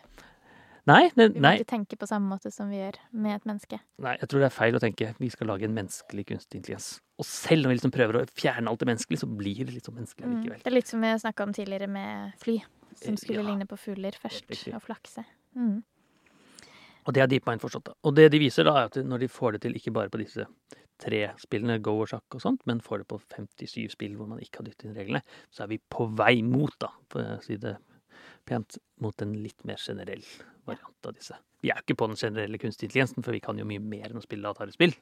Nei, 0.89 1.09
det, 1.13 1.33
Vi 1.35 1.39
må 1.39 1.43
nei, 1.43 1.57
ikke 1.59 1.69
tenke 1.69 1.97
på 1.99 2.07
samme 2.09 2.29
måte 2.31 2.49
som 2.53 2.69
vi 2.71 2.77
gjør 2.79 2.95
med 3.11 3.35
et 3.35 3.45
menneske. 3.45 3.79
nei, 4.01 4.15
jeg 4.21 4.29
tror 4.29 4.39
det 4.41 4.47
er 4.47 4.55
feil 4.55 4.77
å 4.77 4.79
tenke 4.81 5.09
vi 5.19 5.29
skal 5.29 5.47
lage 5.51 5.67
en 5.67 5.75
menneskelig 5.75 6.25
kunstig 6.31 6.61
intelligens. 6.61 6.99
Og 7.19 7.25
selv 7.27 7.63
når 7.65 7.69
vi 7.73 7.75
liksom 7.79 7.91
prøver 7.93 8.21
å 8.21 8.25
fjerne 8.33 8.71
alt 8.71 8.79
det 8.79 8.87
menneskelige, 8.87 9.19
så 9.21 9.27
blir 9.29 9.65
det 9.65 9.73
litt 9.75 9.85
sånn 9.85 9.97
menneskelig 9.99 10.25
Mm. 10.29 10.43
Det 10.63 10.65
er 10.71 10.71
litt 10.77 10.87
som 10.87 11.01
vi 11.01 11.07
snakka 11.19 11.43
om 11.43 11.53
tidligere 11.53 11.87
med 11.89 12.33
fly, 12.39 12.61
som 12.95 13.13
Eh, 13.13 13.21
skulle 13.21 13.41
ja. 13.41 13.47
ligne 13.47 13.67
på 13.69 13.77
fugler 13.77 14.15
først, 14.17 14.49
og 14.73 14.81
flakse. 14.83 15.25
Mm. 15.55 15.83
Og 17.05 17.13
det 17.13 17.21
har 17.23 17.29
DeepMind 17.31 17.61
forstått. 17.61 17.85
da. 17.85 17.93
Og 18.03 18.15
det 18.15 18.31
de 18.31 18.39
viser, 18.39 18.63
da, 18.63 18.75
er 18.77 18.89
at 18.89 18.95
når 18.95 19.19
de 19.19 19.27
får 19.27 19.51
det 19.53 19.61
til 19.61 19.75
ikke 19.75 19.93
bare 19.95 20.09
på 20.09 20.21
disse 20.21 20.45
tre 20.99 21.21
spillene, 21.39 21.79
Go 21.81 22.01
og 22.03 22.09
sjakk 22.11 22.35
og 22.35 22.41
sånt, 22.43 22.65
men 22.67 22.81
får 22.81 23.03
det 23.03 23.07
på 23.07 23.19
57 23.33 23.95
spill 23.95 24.17
hvor 24.19 24.27
man 24.27 24.41
ikke 24.43 24.59
har 24.59 24.67
dyttet 24.67 24.89
inn 24.89 24.97
reglene, 24.97 25.23
så 25.49 25.63
er 25.63 25.71
vi 25.71 25.79
på 25.79 26.09
vei 26.19 26.41
mot, 26.43 26.75
da, 26.79 26.91
for 27.09 27.23
å 27.23 27.39
si 27.41 27.55
det 27.57 27.77
pent, 28.45 28.77
mot 28.99 29.21
en 29.21 29.33
litt 29.43 29.63
mer 29.63 29.79
generell 29.79 30.23
variant 30.67 31.07
av 31.07 31.15
disse. 31.15 31.37
Vi 31.63 31.71
er 31.71 31.79
jo 31.79 31.87
ikke 31.87 31.99
på 31.99 32.07
den 32.11 32.19
generelle 32.19 32.59
kunstig 32.61 32.87
intelligensen, 32.87 33.23
for 33.23 33.35
vi 33.35 33.41
kan 33.43 33.57
jo 33.59 33.67
mye 33.67 33.83
mer 33.83 34.11
enn 34.11 34.19
å 34.19 34.23
spille 34.23 34.47
Atari-spill. 34.47 34.93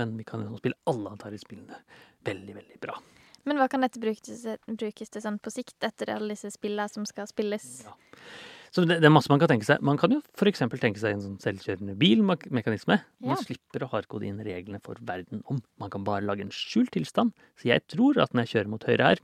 Men 0.00 0.16
vi 0.18 0.26
kan 0.28 0.44
jo 0.44 0.58
spille 0.60 0.76
alle 0.90 1.14
Atari-spillene 1.16 1.78
veldig, 2.26 2.56
veldig 2.58 2.80
bra. 2.82 2.98
Men 3.46 3.60
hva 3.60 3.68
kan 3.70 3.84
dette 3.84 4.02
brukes, 4.02 4.42
brukes 4.66 5.12
til 5.12 5.22
sånn 5.22 5.38
på 5.42 5.52
sikt, 5.54 5.78
etter 5.86 6.10
alle 6.16 6.34
disse 6.34 6.50
spillene 6.54 6.90
som 6.90 7.06
skal 7.08 7.28
spilles? 7.30 7.68
Ja. 7.86 7.94
Så 8.74 8.82
det, 8.84 8.98
det 9.00 9.08
er 9.08 9.14
masse 9.14 9.30
man 9.30 9.40
kan 9.40 9.48
tenke 9.48 9.64
seg. 9.64 9.80
Man 9.86 9.96
kan 10.00 10.12
jo 10.12 10.18
f.eks. 10.36 10.60
tenke 10.82 11.00
seg 11.00 11.14
en 11.14 11.22
sånn 11.22 11.38
selvkjørende 11.40 11.94
bilmekanisme. 11.96 12.98
Ja. 12.98 13.30
Man 13.30 13.40
slipper 13.40 13.86
å 13.86 13.90
hardkode 13.94 14.26
inn 14.28 14.42
reglene 14.44 14.82
for 14.84 14.98
verden 15.06 15.40
om. 15.48 15.62
Man 15.80 15.92
kan 15.94 16.04
bare 16.04 16.26
lage 16.26 16.44
en 16.44 16.52
skjult 16.52 16.92
tilstand. 16.96 17.32
Så 17.56 17.70
jeg 17.70 17.86
tror 17.88 18.20
at 18.20 18.34
når 18.34 18.44
jeg 18.44 18.52
kjører 18.56 18.72
mot 18.74 18.84
høyre 18.90 19.12
her, 19.12 19.22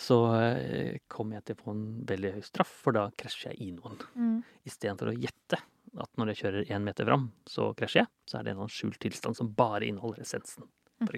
så 0.00 0.18
eh, 0.40 0.98
kommer 1.12 1.38
jeg 1.38 1.46
til 1.46 1.58
å 1.58 1.62
få 1.62 1.76
en 1.76 1.86
veldig 2.08 2.34
høy 2.38 2.42
straff, 2.48 2.72
for 2.82 2.96
da 2.96 3.06
krasjer 3.20 3.52
jeg 3.52 3.60
i 3.68 3.70
noen. 3.76 4.00
Mm. 4.16 4.36
Istedenfor 4.66 5.12
å 5.12 5.16
gjette 5.20 5.60
at 6.00 6.10
når 6.16 6.32
jeg 6.32 6.40
kjører 6.42 6.70
én 6.72 6.86
meter 6.88 7.06
fram, 7.06 7.28
så 7.46 7.70
krasjer 7.78 8.06
jeg, 8.06 8.12
så 8.26 8.40
er 8.40 8.46
det 8.48 8.54
en 8.54 8.64
sånn 8.64 8.72
skjult 8.80 9.02
tilstand 9.04 9.36
som 9.38 9.52
bare 9.54 9.86
inneholder 9.92 10.24
essensen, 10.24 10.70
Mm. 11.02 11.08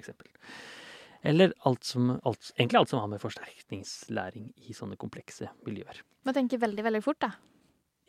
Eller 1.25 1.53
alt 1.65 1.83
som, 1.83 2.11
alt, 2.23 2.51
egentlig 2.57 2.79
alt 2.79 2.89
som 2.89 2.99
har 3.01 3.07
med 3.11 3.21
forsterkningslæring 3.23 4.51
i 4.69 4.73
sånne 4.77 4.97
komplekse 5.01 5.49
miljøer. 5.65 6.01
Må 6.25 6.33
tenke 6.35 6.59
veldig, 6.61 6.83
veldig 6.85 7.03
fort, 7.05 7.19
da. 7.25 7.31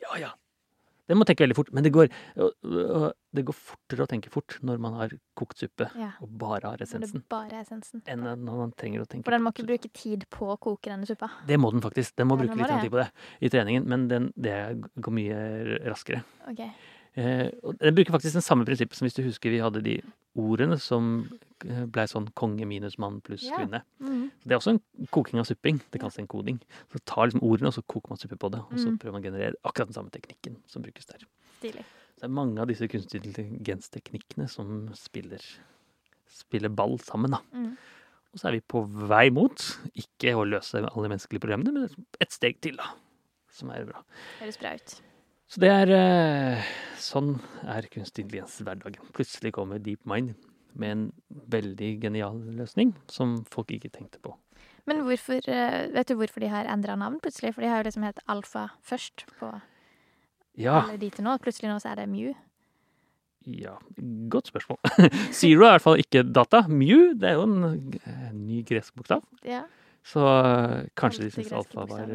Ja, 0.03 0.17
ja. 0.21 0.33
Det 1.07 1.15
må 1.15 1.23
tenke 1.23 1.45
veldig 1.45 1.55
fort. 1.55 1.69
Men 1.71 1.85
det 1.85 1.93
går, 1.95 2.09
øh, 2.35 2.49
øh, 2.67 3.05
det 3.33 3.45
går 3.47 3.55
fortere 3.55 4.03
å 4.03 4.09
tenke 4.11 4.29
fort 4.29 4.57
når 4.67 4.77
man 4.83 4.97
har 4.99 5.13
kokt 5.39 5.57
suppe 5.63 5.87
Ja. 5.95 6.09
og 6.21 6.33
bare 6.37 6.67
har 6.73 6.77
essensen, 6.83 7.23
bare 7.31 7.61
essensen. 7.61 8.01
enn 8.05 8.19
når 8.43 8.57
man 8.59 8.73
trenger 8.75 9.05
å 9.05 9.07
tenke 9.07 9.23
For 9.23 9.31
den 9.31 9.41
må 9.45 9.53
ikke 9.55 9.65
bruke 9.69 9.91
tid 9.93 10.25
på 10.29 10.49
å 10.51 10.57
koke 10.59 10.91
denne 10.91 11.07
suppa. 11.07 11.29
Det 11.47 11.57
må 11.57 11.71
den 11.71 11.79
faktisk. 11.81 12.13
Den 12.17 12.27
må 12.27 12.35
Ja, 12.35 12.43
bruke 12.43 12.57
den 12.57 12.59
må 12.59 12.67
litt 12.67 12.75
det. 12.75 12.81
tid 12.81 12.91
på 12.91 12.99
det 13.03 13.11
i 13.41 13.49
treningen, 13.49 13.85
men 13.87 14.07
den, 14.09 14.33
det 14.35 14.57
går 14.99 15.11
mye 15.15 15.79
raskere. 15.87 16.23
Ok. 16.49 16.59
Eh, 17.17 17.49
den 17.81 17.95
bruker 17.97 18.13
faktisk 18.13 18.37
den 18.37 18.45
samme 18.45 18.65
prinsippet 18.67 18.93
som 18.99 19.07
hvis 19.07 19.15
du 19.17 19.23
husker 19.25 19.49
vi 19.49 19.57
hadde 19.63 19.81
de 19.81 19.95
ordene 20.37 20.75
som 20.77 21.23
ble 21.57 21.87
blei 21.89 22.03
sånn 22.05 22.27
konge 22.37 22.67
minus 22.69 22.99
mann 23.01 23.15
pluss 23.25 23.47
Ja. 23.47 23.57
kvinne. 23.57 23.79
Mm. 23.99 24.27
Det 24.45 24.51
er 24.53 24.59
også 24.59 24.75
en 24.75 24.81
koking 25.09 25.39
av 25.41 25.47
supping. 25.49 25.79
Det 25.89 25.99
kalles 25.99 26.19
en 26.19 26.27
koding. 26.29 26.59
Så 26.93 26.99
tar 27.09 27.25
liksom 27.25 27.41
ordene, 27.41 27.71
og 27.71 27.73
så 27.73 27.81
koker 27.89 28.09
man 28.13 28.19
suppe 28.21 28.37
på 28.37 28.51
det. 28.53 28.59
Og 28.61 28.77
så 28.77 28.91
Mm. 28.91 28.99
prøver 28.99 29.11
man 29.13 29.21
å 29.23 29.25
generere 29.25 29.55
akkurat 29.65 29.87
den 29.87 29.93
samme 29.97 30.11
teknikken 30.11 30.57
som 30.67 30.83
brukes 30.83 31.07
der. 31.07 31.25
Stilig. 31.59 31.83
Så 32.13 32.21
det 32.21 32.23
er 32.25 32.27
mange 32.37 32.59
av 32.61 32.67
disse 32.67 32.87
kunstig 32.87 33.25
intelligensteknikkene 33.25 34.47
som 34.49 34.89
spiller, 34.93 35.41
spiller 36.29 36.69
ball 36.69 36.97
sammen, 36.99 37.31
da. 37.31 37.39
Mm. 37.53 37.77
Og 38.33 38.39
så 38.39 38.47
er 38.49 38.51
vi 38.51 38.61
på 38.61 38.85
vei 39.07 39.29
mot 39.31 39.55
ikke 39.95 40.35
å 40.37 40.45
løse 40.47 40.75
alle 40.77 41.09
menneskelige 41.09 41.41
problemene, 41.41 41.73
men 41.73 41.89
et 42.21 42.29
steg 42.29 42.59
til, 42.61 42.75
da. 42.77 42.91
Som 43.49 43.71
er 43.71 43.85
bra. 43.85 44.03
Høres 44.39 44.57
bra 44.59 44.75
ut. 44.75 45.01
Så 45.47 45.61
det 45.63 45.69
er 45.71 45.91
eh, 45.95 46.65
Sånn 46.99 47.37
er 47.63 47.85
kunstig 47.93 48.25
intelligens 48.25 48.57
hverdagen. 48.65 49.03
Plutselig 49.15 49.53
kommer 49.55 49.79
DeepMind 49.79 50.33
med 50.77 50.91
en 50.91 51.03
veldig 51.53 51.91
genial 52.03 52.39
løsning 52.57 52.91
som 53.09 53.37
folk 53.53 53.71
ikke 53.75 53.91
tenkte 53.93 54.19
på. 54.23 54.33
Men 54.89 55.03
hvorfor, 55.05 55.43
eh, 55.51 55.87
vet 55.93 56.09
du 56.09 56.15
hvorfor 56.19 56.43
de 56.43 56.49
har 56.51 56.67
endra 56.71 56.95
navn 56.99 57.19
plutselig? 57.23 57.53
For 57.55 57.63
de 57.63 57.69
har 57.71 57.81
jo 57.81 57.87
liksom 57.89 58.05
hett 58.07 58.19
Alfa 58.27 58.67
først 58.83 59.25
på 59.39 59.53
Ja, 60.57 60.81
alle 60.81 60.97
de 60.97 61.09
til 61.13 61.23
nå. 61.27 61.37
Plutselig 61.43 61.69
nå 61.69 61.77
så 61.83 61.91
er 61.93 62.01
det 62.01 62.09
Mew. 62.09 62.33
ja 63.47 63.77
godt 64.27 64.49
spørsmål. 64.51 64.77
Zero 65.37 65.63
er 65.63 65.69
i 65.69 65.73
hvert 65.77 65.85
fall 65.85 66.01
ikke 66.01 66.23
data. 66.33 66.65
Mew 66.67 67.13
det 67.15 67.29
er 67.29 67.37
jo 67.37 67.45
en 67.47 67.93
en 68.03 68.41
ny 68.47 68.63
gresk 68.67 68.95
bokstav. 68.97 69.23
Ja. 69.45 69.63
Så 70.03 70.19
eh, 70.23 70.87
kanskje 70.97 71.27
de 71.27 71.31
syns 71.31 71.53
alfa 71.55 71.85
var. 71.87 72.11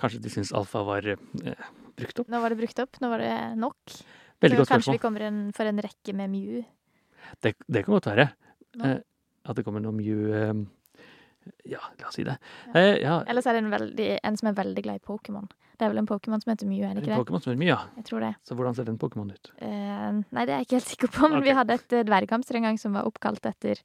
Kanskje 0.00 0.22
de 0.24 0.32
syns 0.32 0.52
alfa 0.56 0.82
var 0.86 1.06
eh, 1.14 1.70
brukt 1.98 2.22
opp. 2.22 2.30
Nå 2.32 2.40
var 2.42 2.52
det 2.52 2.60
brukt 2.60 2.82
opp. 2.82 3.00
Nå 3.02 3.10
var 3.12 3.22
det 3.22 3.32
nok. 3.60 3.96
Veldig 4.42 4.62
godt 4.62 4.74
kanskje 4.74 4.96
vi 4.96 5.02
kommer 5.02 5.26
en, 5.28 5.42
for 5.54 5.68
en 5.68 5.80
rekke 5.84 6.14
med 6.18 6.32
Mew. 6.32 6.62
Det, 7.44 7.54
det 7.66 7.84
kan 7.84 7.94
godt 7.94 8.10
være. 8.10 8.30
Eh, 8.82 9.00
at 9.42 9.58
det 9.58 9.64
kommer 9.66 9.82
noe 9.84 9.94
Mew 9.94 10.30
eh, 10.34 10.54
Ja, 11.70 11.82
la 11.98 12.08
oss 12.08 12.18
si 12.18 12.24
det. 12.26 12.38
Ja. 12.70 12.78
Eh, 12.78 12.94
ja, 13.02 13.18
Ellers 13.30 13.48
er 13.50 13.58
det 13.58 13.64
en, 13.64 13.72
veldig, 13.72 14.08
en 14.22 14.38
som 14.38 14.50
er 14.50 14.56
veldig 14.58 14.86
glad 14.86 15.02
i 15.02 15.04
Pokémon. 15.04 15.50
Det 15.78 15.86
er 15.86 15.90
vel 15.90 16.02
en 16.02 16.08
Pokémon 16.08 16.42
som 16.42 16.52
heter 16.52 16.68
Mew, 16.70 16.84
er 16.86 16.94
det 16.94 17.02
ikke 17.02 17.10
det 17.10 17.16
en? 17.16 17.24
Pokémon 17.24 17.42
som 17.42 17.50
heter 17.50 17.62
Mew, 17.62 17.70
ja. 17.72 17.80
Jeg 17.98 18.08
tror 18.10 18.22
det. 18.22 18.32
Så 18.46 18.56
hvordan 18.58 18.76
ser 18.78 18.86
den 18.86 18.98
Pokémon 19.02 19.32
ut? 19.34 19.52
Eh, 19.58 20.10
nei, 20.22 20.44
det 20.46 20.54
er 20.54 20.60
jeg 20.60 20.68
ikke 20.68 20.78
helt 20.78 20.90
sikker 20.90 21.12
på, 21.14 21.24
men 21.26 21.40
okay. 21.40 21.48
vi 21.48 21.56
hadde 21.58 21.78
et 21.80 21.96
dverghamster 22.10 22.58
en 22.58 22.68
gang 22.68 22.78
som 22.80 22.98
var 22.98 23.08
oppkalt 23.10 23.46
etter 23.50 23.82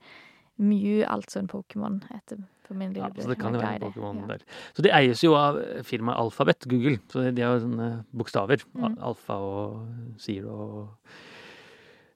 Mew, 0.58 1.02
altså 1.06 1.42
en 1.42 1.50
Pokémon. 1.50 2.00
Etter 2.14 2.42
på 2.68 2.76
min 2.78 2.94
Ja, 2.98 3.08
så 3.16 3.30
det 3.32 3.38
kan 3.40 3.54
jo 3.56 3.62
være 3.62 3.80
en. 3.80 3.86
Pokémon 3.88 4.22
Ja. 4.22 4.28
der. 4.36 4.44
Så 4.76 4.84
de 4.86 4.90
eies 4.94 5.24
jo 5.24 5.34
av 5.40 5.58
firmaet 5.88 6.18
Alphabet, 6.20 6.68
Google. 6.68 7.00
Så 7.10 7.24
de 7.34 7.42
har 7.42 7.58
jo 7.58 7.66
sånne 7.68 7.90
bokstaver. 8.14 8.64
Mm. 8.76 8.98
Alfa 9.02 9.34
og 9.40 9.88
Zero 10.20 10.54
og 10.54 10.90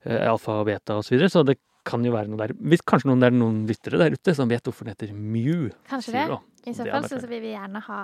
eh, 0.06 0.28
Alfa 0.30 0.60
og 0.62 0.66
beta 0.68 0.98
og 0.98 1.04
så 1.06 1.16
videre. 1.16 1.30
Så 1.30 1.46
det 1.46 1.58
kan 1.84 2.04
jo 2.06 2.12
være 2.14 2.30
noe 2.30 2.38
der. 2.38 2.54
Hvis 2.62 2.84
kanskje 2.86 3.10
noen, 3.10 3.20
det 3.24 3.32
er 3.32 3.38
noen 3.40 3.64
lyttere 3.70 3.98
der 3.98 4.14
ute 4.14 4.36
som 4.38 4.50
vet 4.52 4.64
hvorfor 4.64 4.86
den 4.86 4.94
heter 4.94 5.14
Mew. 5.18 5.70
Kanskje 5.90 6.14
det. 6.14 6.40
I 6.68 6.74
så 6.78 6.86
fall 6.86 7.10
så 7.10 7.28
vil 7.28 7.42
vi 7.42 7.56
gjerne 7.56 7.82
ha, 7.88 8.00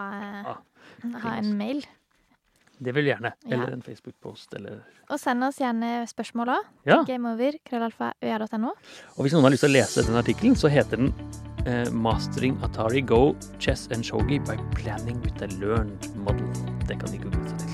Ja, 0.47 0.57
ha 1.21 1.35
en 1.37 1.51
mail. 1.59 1.83
Det 2.79 2.93
vil 2.93 3.05
vi 3.05 3.09
gjerne. 3.09 3.31
Ja. 3.45 3.55
Eller 3.55 3.73
en 3.73 3.81
Facebook-post. 3.81 4.53
Eller 4.57 4.83
Og 5.09 5.19
send 5.19 5.43
oss 5.43 5.57
gjerne 5.57 6.05
spørsmål 6.09 6.51
òg. 6.55 6.65
Ja. 6.85 6.99
Gameover, 7.05 7.57
krøllalfa, 7.65 8.11
øya.no. 8.21 8.73
Og 9.17 9.21
hvis 9.25 9.33
noen 9.33 9.47
har 9.47 9.53
lyst 9.53 9.65
til 9.65 9.71
å 9.71 9.77
lese 9.77 10.05
den 10.05 10.17
artikkelen, 10.19 10.55
så 10.57 10.69
heter 10.69 10.97
den 11.01 11.13
eh, 11.67 11.91
'Mastering 11.91 12.63
Atari 12.63 13.01
Go, 13.01 13.35
Chess 13.59 13.87
and 13.91 14.05
Shogi 14.05 14.39
by 14.39 14.57
Planning 14.75 15.21
with 15.21 15.43
a 15.43 15.47
Learned 15.47 16.15
Model'. 16.15 16.87
Det 16.87 16.99
kan 16.99 17.11
de 17.11 17.17
google 17.17 17.49
seg 17.49 17.59
til. 17.59 17.69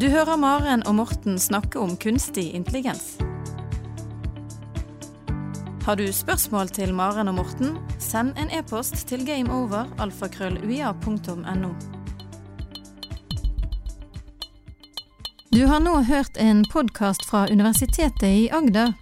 Du 0.00 0.10
hører 0.10 0.36
Maren 0.36 0.86
og 0.86 0.94
Morten 0.94 1.38
snakke 1.38 1.80
om 1.80 1.96
kunstig 1.96 2.54
intelligens. 2.54 3.18
Har 5.84 5.94
du 5.94 6.12
spørsmål 6.12 6.68
til 6.68 6.94
Maren 6.94 7.28
og 7.28 7.34
Morten, 7.34 7.78
send 7.98 8.38
en 8.38 8.50
e-post 8.58 9.08
til 9.08 9.26
gameover.alfakrølluia.no. 9.26 11.68
Du 15.52 15.66
har 15.66 15.80
nå 15.84 16.02
hørt 16.02 16.36
en 16.40 16.64
podkast 16.72 17.24
fra 17.28 17.46
Universitetet 17.50 18.28
i 18.28 18.48
Agder. 18.48 19.01